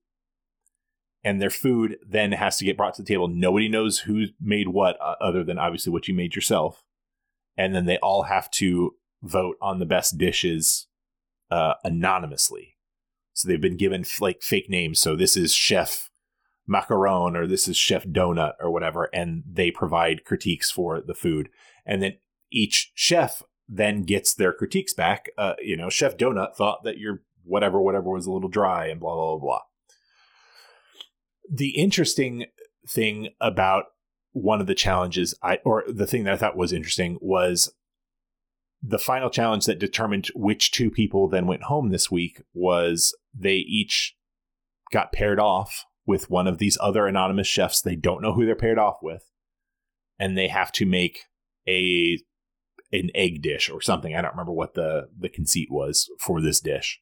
and 1.24 1.40
their 1.40 1.50
food 1.50 1.98
then 2.06 2.32
has 2.32 2.56
to 2.56 2.64
get 2.64 2.76
brought 2.76 2.94
to 2.94 3.02
the 3.02 3.08
table. 3.08 3.28
Nobody 3.28 3.68
knows 3.68 4.00
who 4.00 4.26
made 4.40 4.68
what 4.68 5.00
uh, 5.00 5.14
other 5.20 5.44
than 5.44 5.58
obviously 5.58 5.92
what 5.92 6.08
you 6.08 6.14
made 6.14 6.34
yourself. 6.34 6.82
And 7.56 7.74
then 7.74 7.86
they 7.86 7.98
all 7.98 8.24
have 8.24 8.50
to 8.52 8.94
vote 9.22 9.56
on 9.60 9.78
the 9.78 9.86
best 9.86 10.18
dishes 10.18 10.88
uh, 11.50 11.74
anonymously. 11.84 12.76
So 13.34 13.48
they've 13.48 13.60
been 13.60 13.76
given 13.76 14.04
like 14.20 14.42
fake 14.42 14.68
names. 14.68 15.00
So 15.00 15.14
this 15.14 15.36
is 15.36 15.54
Chef 15.54 16.10
Macaron 16.68 17.36
or 17.36 17.46
this 17.46 17.68
is 17.68 17.76
Chef 17.76 18.04
Donut 18.04 18.54
or 18.60 18.70
whatever. 18.70 19.08
And 19.12 19.44
they 19.50 19.70
provide 19.70 20.24
critiques 20.24 20.70
for 20.70 21.00
the 21.00 21.14
food. 21.14 21.50
And 21.86 22.02
then 22.02 22.14
each 22.50 22.92
chef 22.94 23.42
then 23.68 24.02
gets 24.02 24.34
their 24.34 24.52
critiques 24.52 24.92
back. 24.92 25.30
Uh, 25.38 25.54
you 25.60 25.76
know, 25.76 25.88
Chef 25.88 26.16
Donut 26.16 26.54
thought 26.54 26.84
that 26.84 26.98
your 26.98 27.22
whatever, 27.44 27.80
whatever 27.80 28.10
was 28.10 28.26
a 28.26 28.32
little 28.32 28.48
dry 28.48 28.86
and 28.86 29.00
blah, 29.00 29.14
blah, 29.14 29.36
blah, 29.36 29.38
blah. 29.38 29.60
The 31.50 31.70
interesting 31.70 32.46
thing 32.88 33.28
about 33.40 33.86
one 34.32 34.60
of 34.60 34.66
the 34.66 34.74
challenges 34.74 35.34
I 35.42 35.58
or 35.64 35.84
the 35.86 36.06
thing 36.06 36.24
that 36.24 36.34
I 36.34 36.36
thought 36.36 36.56
was 36.56 36.72
interesting 36.72 37.18
was 37.20 37.72
the 38.82 38.98
final 38.98 39.30
challenge 39.30 39.66
that 39.66 39.78
determined 39.78 40.28
which 40.34 40.72
two 40.72 40.90
people 40.90 41.28
then 41.28 41.46
went 41.46 41.64
home 41.64 41.90
this 41.90 42.10
week 42.10 42.42
was 42.52 43.14
they 43.34 43.56
each 43.56 44.16
got 44.90 45.12
paired 45.12 45.38
off 45.38 45.84
with 46.06 46.30
one 46.30 46.46
of 46.46 46.58
these 46.58 46.76
other 46.80 47.06
anonymous 47.06 47.46
chefs 47.46 47.80
they 47.80 47.94
don't 47.94 48.22
know 48.22 48.32
who 48.32 48.44
they're 48.44 48.56
paired 48.56 48.78
off 48.78 48.96
with 49.02 49.30
and 50.18 50.36
they 50.36 50.48
have 50.48 50.72
to 50.72 50.86
make 50.86 51.20
a 51.68 52.18
an 52.90 53.10
egg 53.14 53.40
dish 53.40 53.70
or 53.70 53.80
something 53.80 54.14
i 54.14 54.20
don't 54.20 54.32
remember 54.32 54.52
what 54.52 54.74
the 54.74 55.08
the 55.16 55.28
conceit 55.28 55.68
was 55.70 56.10
for 56.18 56.40
this 56.40 56.60
dish 56.60 57.00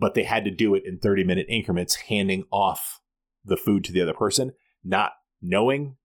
but 0.00 0.14
they 0.14 0.24
had 0.24 0.44
to 0.44 0.50
do 0.50 0.74
it 0.74 0.82
in 0.84 0.98
30 0.98 1.22
minute 1.22 1.46
increments 1.48 1.94
handing 1.94 2.44
off 2.50 3.00
the 3.44 3.56
food 3.56 3.84
to 3.84 3.92
the 3.92 4.00
other 4.00 4.14
person 4.14 4.52
not 4.82 5.12
knowing 5.42 5.96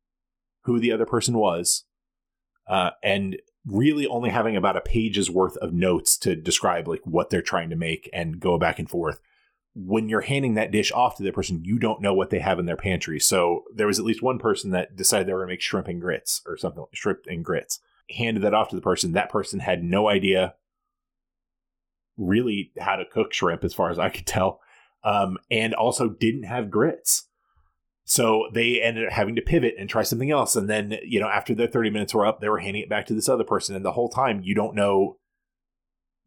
who 0.63 0.79
the 0.79 0.91
other 0.91 1.05
person 1.05 1.35
was 1.37 1.85
uh, 2.67 2.91
and 3.03 3.37
really 3.65 4.05
only 4.07 4.29
having 4.29 4.55
about 4.55 4.77
a 4.77 4.81
page's 4.81 5.29
worth 5.29 5.57
of 5.57 5.73
notes 5.73 6.17
to 6.17 6.35
describe 6.35 6.87
like 6.87 7.01
what 7.03 7.29
they're 7.29 7.41
trying 7.41 7.69
to 7.69 7.75
make 7.75 8.09
and 8.13 8.39
go 8.39 8.57
back 8.57 8.79
and 8.79 8.89
forth. 8.89 9.19
When 9.73 10.07
you're 10.07 10.21
handing 10.21 10.53
that 10.53 10.71
dish 10.71 10.91
off 10.91 11.17
to 11.17 11.23
the 11.23 11.31
person 11.31 11.63
you 11.65 11.79
don't 11.79 12.01
know 12.01 12.13
what 12.13 12.29
they 12.29 12.39
have 12.39 12.59
in 12.59 12.65
their 12.65 12.77
pantry. 12.77 13.19
So 13.19 13.63
there 13.73 13.87
was 13.87 13.99
at 13.99 14.05
least 14.05 14.21
one 14.21 14.39
person 14.39 14.71
that 14.71 14.95
decided 14.95 15.27
they 15.27 15.33
were 15.33 15.39
going 15.39 15.49
to 15.49 15.53
make 15.53 15.61
shrimp 15.61 15.87
and 15.87 15.99
grits 15.99 16.41
or 16.45 16.57
something 16.57 16.85
shrimp 16.93 17.19
and 17.27 17.43
grits. 17.43 17.79
Handed 18.15 18.43
that 18.43 18.53
off 18.53 18.69
to 18.69 18.75
the 18.75 18.81
person. 18.81 19.11
That 19.11 19.31
person 19.31 19.59
had 19.59 19.83
no 19.83 20.07
idea 20.07 20.53
really 22.17 22.71
how 22.79 22.95
to 22.95 23.05
cook 23.05 23.33
shrimp 23.33 23.63
as 23.63 23.73
far 23.73 23.89
as 23.89 23.99
i 23.99 24.09
could 24.09 24.25
tell 24.25 24.59
um, 25.03 25.37
and 25.51 25.75
also 25.75 26.09
didn't 26.09 26.43
have 26.43 26.71
grits 26.71 27.27
so 28.05 28.47
they 28.53 28.81
ended 28.81 29.07
up 29.07 29.11
having 29.11 29.35
to 29.35 29.41
pivot 29.41 29.73
and 29.79 29.89
try 29.89 30.03
something 30.03 30.29
else. 30.29 30.55
And 30.55 30.69
then, 30.69 30.97
you 31.03 31.19
know, 31.19 31.27
after 31.27 31.55
their 31.55 31.67
30 31.67 31.89
minutes 31.89 32.13
were 32.13 32.25
up, 32.25 32.39
they 32.39 32.49
were 32.49 32.59
handing 32.59 32.83
it 32.83 32.89
back 32.89 33.07
to 33.07 33.15
this 33.15 33.27
other 33.27 33.43
person. 33.43 33.75
And 33.75 33.83
the 33.83 33.93
whole 33.93 34.09
time, 34.09 34.41
you 34.43 34.53
don't 34.53 34.75
know. 34.75 35.17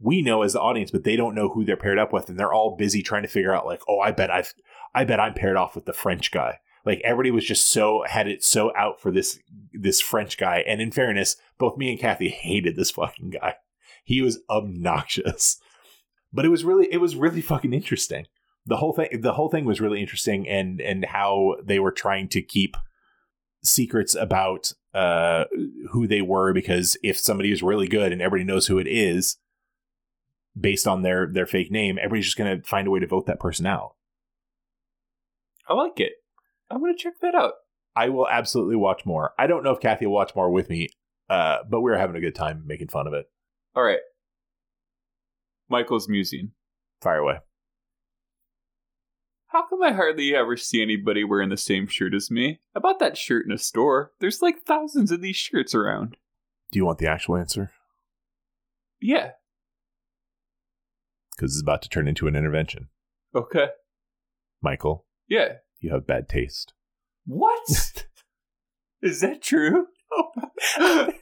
We 0.00 0.20
know 0.20 0.42
as 0.42 0.52
the 0.52 0.60
audience, 0.60 0.90
but 0.90 1.04
they 1.04 1.16
don't 1.16 1.34
know 1.34 1.48
who 1.48 1.64
they're 1.64 1.76
paired 1.76 1.98
up 1.98 2.12
with. 2.12 2.28
And 2.28 2.38
they're 2.38 2.52
all 2.52 2.76
busy 2.76 3.00
trying 3.00 3.22
to 3.22 3.28
figure 3.28 3.54
out, 3.54 3.66
like, 3.66 3.80
oh, 3.88 4.00
I 4.00 4.10
bet 4.10 4.30
I've, 4.30 4.52
I 4.92 5.04
bet 5.04 5.20
I'm 5.20 5.34
paired 5.34 5.56
off 5.56 5.76
with 5.76 5.86
the 5.86 5.92
French 5.92 6.32
guy. 6.32 6.58
Like 6.84 7.00
everybody 7.04 7.30
was 7.30 7.44
just 7.44 7.66
so 7.66 8.04
had 8.06 8.28
it 8.28 8.42
so 8.42 8.72
out 8.76 9.00
for 9.00 9.10
this 9.10 9.38
this 9.72 10.00
French 10.00 10.38
guy. 10.38 10.64
And 10.66 10.80
in 10.80 10.90
fairness, 10.90 11.36
both 11.58 11.76
me 11.76 11.90
and 11.90 11.98
Kathy 11.98 12.28
hated 12.28 12.76
this 12.76 12.90
fucking 12.90 13.30
guy. 13.30 13.56
He 14.04 14.22
was 14.22 14.40
obnoxious. 14.48 15.60
But 16.32 16.44
it 16.44 16.48
was 16.48 16.64
really 16.64 16.88
it 16.92 16.98
was 16.98 17.16
really 17.16 17.40
fucking 17.52 17.72
interesting 17.72 18.26
the 18.66 18.76
whole 18.76 18.92
thing 18.92 19.08
the 19.20 19.32
whole 19.32 19.48
thing 19.48 19.64
was 19.64 19.80
really 19.80 20.00
interesting 20.00 20.46
and 20.48 20.80
and 20.80 21.04
how 21.06 21.56
they 21.64 21.78
were 21.78 21.92
trying 21.92 22.28
to 22.28 22.42
keep 22.42 22.76
secrets 23.64 24.14
about 24.14 24.72
uh 24.94 25.44
who 25.90 26.06
they 26.06 26.20
were 26.20 26.52
because 26.52 26.96
if 27.02 27.18
somebody 27.18 27.50
is 27.50 27.62
really 27.62 27.88
good 27.88 28.12
and 28.12 28.20
everybody 28.22 28.44
knows 28.44 28.66
who 28.66 28.78
it 28.78 28.86
is 28.86 29.36
based 30.58 30.86
on 30.86 31.02
their 31.02 31.26
their 31.26 31.46
fake 31.46 31.70
name 31.70 31.98
everybody's 31.98 32.26
just 32.26 32.36
going 32.36 32.60
to 32.60 32.66
find 32.66 32.86
a 32.86 32.90
way 32.90 33.00
to 33.00 33.06
vote 33.06 33.26
that 33.26 33.40
person 33.40 33.66
out 33.66 33.94
I 35.68 35.74
like 35.74 36.00
it. 36.00 36.12
I'm 36.70 36.80
gonna 36.80 36.94
check 36.96 37.14
that 37.22 37.34
out. 37.34 37.54
i 37.96 38.08
will 38.08 38.28
absolutely 38.28 38.76
watch 38.76 39.04
more 39.06 39.32
i 39.38 39.46
don't 39.46 39.62
know 39.64 39.72
if 39.72 39.80
kathy 39.80 40.06
will 40.06 40.14
watch 40.14 40.34
more 40.36 40.50
with 40.50 40.68
me 40.68 40.88
uh 41.30 41.58
but 41.68 41.80
we 41.80 41.90
are 41.90 41.96
having 41.98 42.16
a 42.16 42.20
good 42.20 42.34
time 42.34 42.64
making 42.66 42.88
fun 42.88 43.06
of 43.06 43.12
it 43.14 43.30
All 43.74 43.82
right. 43.82 44.00
Michael's 45.68 46.08
Musing. 46.08 46.52
fire 47.02 47.18
away 47.18 47.38
How 49.48 49.66
come 49.68 49.82
I 49.82 49.92
hardly 49.92 50.34
ever 50.34 50.56
see 50.56 50.82
anybody 50.82 51.24
wearing 51.24 51.48
the 51.50 51.56
same 51.56 51.86
shirt 51.86 52.14
as 52.14 52.30
me? 52.30 52.60
I 52.74 52.80
bought 52.80 52.98
that 53.00 53.16
shirt 53.16 53.46
in 53.46 53.52
a 53.52 53.58
store. 53.58 54.12
There's 54.20 54.42
like 54.42 54.62
thousands 54.62 55.10
of 55.10 55.20
these 55.22 55.36
shirts 55.36 55.74
around. 55.74 56.16
do 56.72 56.78
you 56.78 56.84
want 56.84 56.98
the 56.98 57.08
actual 57.08 57.36
answer 57.36 57.70
Yeah. 59.00 59.32
because 61.36 61.52
it's 61.54 61.62
about 61.62 61.82
to 61.82 61.88
turn 61.88 62.08
into 62.08 62.26
an 62.28 62.36
intervention 62.36 62.88
Okay. 63.34 63.68
michael 64.62 65.06
Yeah. 65.28 65.56
you 65.80 65.90
have 65.92 66.06
bad 66.06 66.28
taste 66.28 66.72
What? 67.26 67.60
Is 69.02 69.20
that 69.20 69.40
true? 69.42 69.86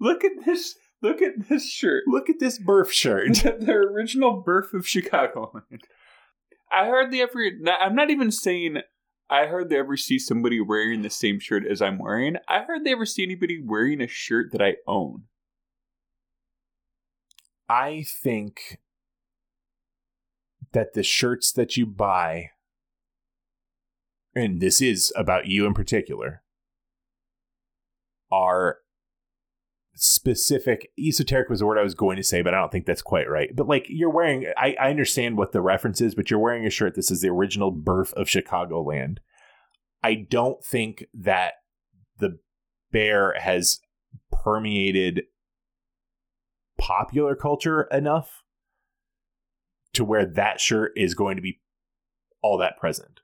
look 0.00 0.24
at 0.24 0.44
this. 0.44 0.74
Look 1.00 1.22
at 1.22 1.48
this 1.48 1.70
shirt. 1.70 2.04
look 2.08 2.28
at 2.28 2.40
this 2.40 2.58
birth 2.58 2.92
shirt 2.92 3.34
the, 3.34 3.56
the 3.60 3.72
original 3.72 4.42
birth 4.44 4.74
of 4.74 4.82
Chicagoland. 4.82 5.82
I 6.72 6.86
hardly 6.86 7.20
ever. 7.20 7.40
I'm 7.80 7.94
not 7.94 8.10
even 8.10 8.32
saying 8.32 8.78
I 9.30 9.46
hardly 9.46 9.76
ever 9.76 9.96
see 9.96 10.18
somebody 10.18 10.60
wearing 10.60 11.02
the 11.02 11.10
same 11.10 11.38
shirt 11.38 11.64
as 11.66 11.82
I'm 11.82 11.98
wearing. 11.98 12.36
I 12.48 12.62
hardly 12.62 12.92
ever 12.92 13.06
see 13.06 13.22
anybody 13.22 13.62
wearing 13.62 14.00
a 14.00 14.08
shirt 14.08 14.52
that 14.52 14.62
I 14.62 14.76
own. 14.86 15.24
I 17.68 18.04
think 18.22 18.78
that 20.72 20.94
the 20.94 21.02
shirts 21.02 21.52
that 21.52 21.76
you 21.76 21.84
buy, 21.84 22.50
and 24.34 24.60
this 24.60 24.80
is 24.80 25.12
about 25.14 25.46
you 25.46 25.66
in 25.66 25.74
particular, 25.74 26.42
are 28.30 28.78
specific 29.98 30.90
esoteric 30.98 31.48
was 31.48 31.58
the 31.58 31.66
word 31.66 31.78
I 31.78 31.82
was 31.82 31.94
going 31.94 32.16
to 32.16 32.22
say, 32.22 32.42
but 32.42 32.54
I 32.54 32.58
don't 32.58 32.70
think 32.70 32.86
that's 32.86 33.02
quite 33.02 33.28
right. 33.28 33.54
But 33.54 33.68
like 33.68 33.86
you're 33.88 34.10
wearing 34.10 34.46
I, 34.56 34.76
I 34.80 34.90
understand 34.90 35.36
what 35.36 35.52
the 35.52 35.60
reference 35.60 36.00
is, 36.00 36.14
but 36.14 36.30
you're 36.30 36.40
wearing 36.40 36.66
a 36.66 36.70
shirt 36.70 36.94
This 36.94 37.10
is 37.10 37.20
the 37.20 37.28
original 37.28 37.70
birth 37.70 38.12
of 38.14 38.28
Chicagoland. 38.28 39.18
I 40.02 40.14
don't 40.14 40.64
think 40.64 41.06
that 41.12 41.54
the 42.18 42.38
bear 42.92 43.34
has 43.38 43.80
permeated 44.30 45.24
popular 46.78 47.34
culture 47.34 47.82
enough 47.90 48.44
to 49.94 50.04
where 50.04 50.24
that 50.24 50.60
shirt 50.60 50.92
is 50.96 51.14
going 51.14 51.36
to 51.36 51.42
be 51.42 51.60
all 52.40 52.56
that 52.58 52.78
present. 52.78 53.20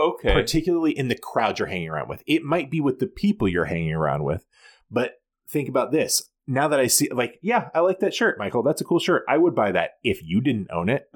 Okay. 0.00 0.32
Particularly 0.32 0.96
in 0.96 1.08
the 1.08 1.14
crowd 1.14 1.58
you're 1.58 1.68
hanging 1.68 1.90
around 1.90 2.08
with. 2.08 2.22
It 2.26 2.42
might 2.42 2.70
be 2.70 2.80
with 2.80 2.98
the 2.98 3.06
people 3.06 3.46
you're 3.48 3.66
hanging 3.66 3.92
around 3.92 4.24
with, 4.24 4.46
but 4.90 5.20
think 5.48 5.68
about 5.68 5.92
this. 5.92 6.30
Now 6.46 6.68
that 6.68 6.80
I 6.80 6.86
see, 6.86 7.08
like, 7.10 7.38
yeah, 7.42 7.68
I 7.74 7.80
like 7.80 8.00
that 8.00 8.14
shirt, 8.14 8.38
Michael. 8.38 8.62
That's 8.62 8.80
a 8.80 8.84
cool 8.84 8.98
shirt. 8.98 9.24
I 9.28 9.36
would 9.36 9.54
buy 9.54 9.72
that 9.72 9.98
if 10.02 10.22
you 10.24 10.40
didn't 10.40 10.70
own 10.72 10.88
it. 10.88 11.12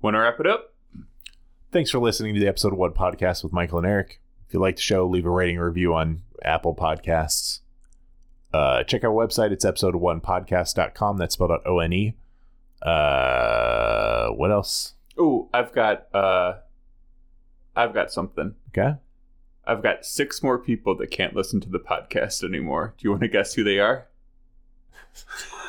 Want 0.00 0.14
to 0.14 0.20
wrap 0.20 0.38
it 0.40 0.46
up? 0.46 0.72
Thanks 1.72 1.90
for 1.90 1.98
listening 1.98 2.34
to 2.34 2.40
the 2.40 2.46
episode 2.46 2.74
one 2.74 2.92
podcast 2.92 3.42
with 3.42 3.52
Michael 3.52 3.78
and 3.78 3.86
Eric. 3.86 4.20
If 4.46 4.54
you 4.54 4.60
like 4.60 4.76
the 4.76 4.82
show, 4.82 5.06
leave 5.06 5.26
a 5.26 5.30
rating 5.30 5.58
or 5.58 5.66
review 5.66 5.92
on 5.94 6.22
Apple 6.42 6.74
Podcasts. 6.74 7.60
Uh, 8.52 8.84
check 8.84 9.02
our 9.02 9.10
website. 9.10 9.50
It's 9.50 9.64
episode 9.64 9.96
one 9.96 10.20
podcast.com. 10.20 11.16
That's 11.18 11.34
spelled 11.34 11.50
out 11.50 11.66
O 11.66 11.80
N 11.80 11.92
E. 11.92 12.14
Uh, 12.80 14.28
what 14.28 14.52
else? 14.52 14.94
Oh, 15.18 15.48
I've 15.52 15.72
got 15.72 16.06
uh 16.14 16.58
I've 17.76 17.94
got 17.94 18.12
something. 18.12 18.54
Okay. 18.70 18.96
I've 19.66 19.82
got 19.82 20.04
six 20.04 20.42
more 20.42 20.58
people 20.58 20.96
that 20.98 21.10
can't 21.10 21.34
listen 21.34 21.60
to 21.62 21.68
the 21.68 21.78
podcast 21.78 22.44
anymore. 22.44 22.94
Do 22.98 23.04
you 23.04 23.10
want 23.10 23.22
to 23.22 23.28
guess 23.28 23.54
who 23.54 23.64
they 23.64 23.78
are? 23.78 24.06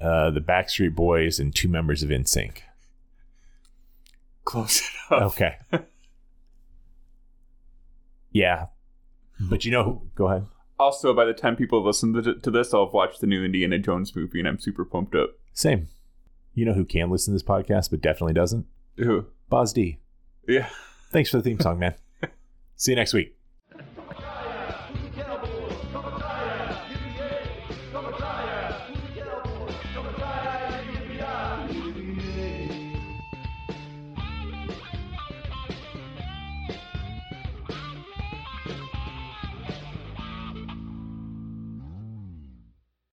Uh, 0.00 0.30
the 0.30 0.40
Backstreet 0.40 0.94
Boys 0.94 1.38
and 1.38 1.54
two 1.54 1.68
members 1.68 2.02
of 2.02 2.08
NSYNC. 2.08 2.60
Close 4.46 4.82
enough. 5.10 5.34
Okay. 5.34 5.56
yeah. 8.32 8.66
But 9.38 9.64
you 9.64 9.70
know 9.70 9.84
who? 9.84 10.02
Go 10.14 10.28
ahead. 10.28 10.46
Also, 10.78 11.12
by 11.12 11.26
the 11.26 11.34
time 11.34 11.54
people 11.54 11.84
listen 11.84 12.14
to, 12.14 12.34
to 12.34 12.50
this, 12.50 12.72
I'll 12.72 12.86
have 12.86 12.94
watched 12.94 13.20
the 13.20 13.26
new 13.26 13.44
Indiana 13.44 13.78
Jones 13.78 14.16
movie 14.16 14.38
and 14.38 14.48
I'm 14.48 14.58
super 14.58 14.86
pumped 14.86 15.14
up. 15.14 15.32
Same. 15.52 15.88
You 16.54 16.64
know 16.64 16.72
who 16.72 16.86
can 16.86 17.10
listen 17.10 17.32
to 17.32 17.34
this 17.36 17.46
podcast 17.46 17.90
but 17.90 18.00
definitely 18.00 18.32
doesn't? 18.32 18.66
Who? 19.00 19.26
Boz 19.48 19.72
D. 19.72 19.98
Yeah. 20.46 20.68
Thanks 21.10 21.30
for 21.30 21.38
the 21.38 21.42
theme 21.42 21.58
song, 21.60 21.78
man. 21.78 21.94
See 22.76 22.92
you 22.92 22.96
next 22.96 23.12
week. 23.14 23.34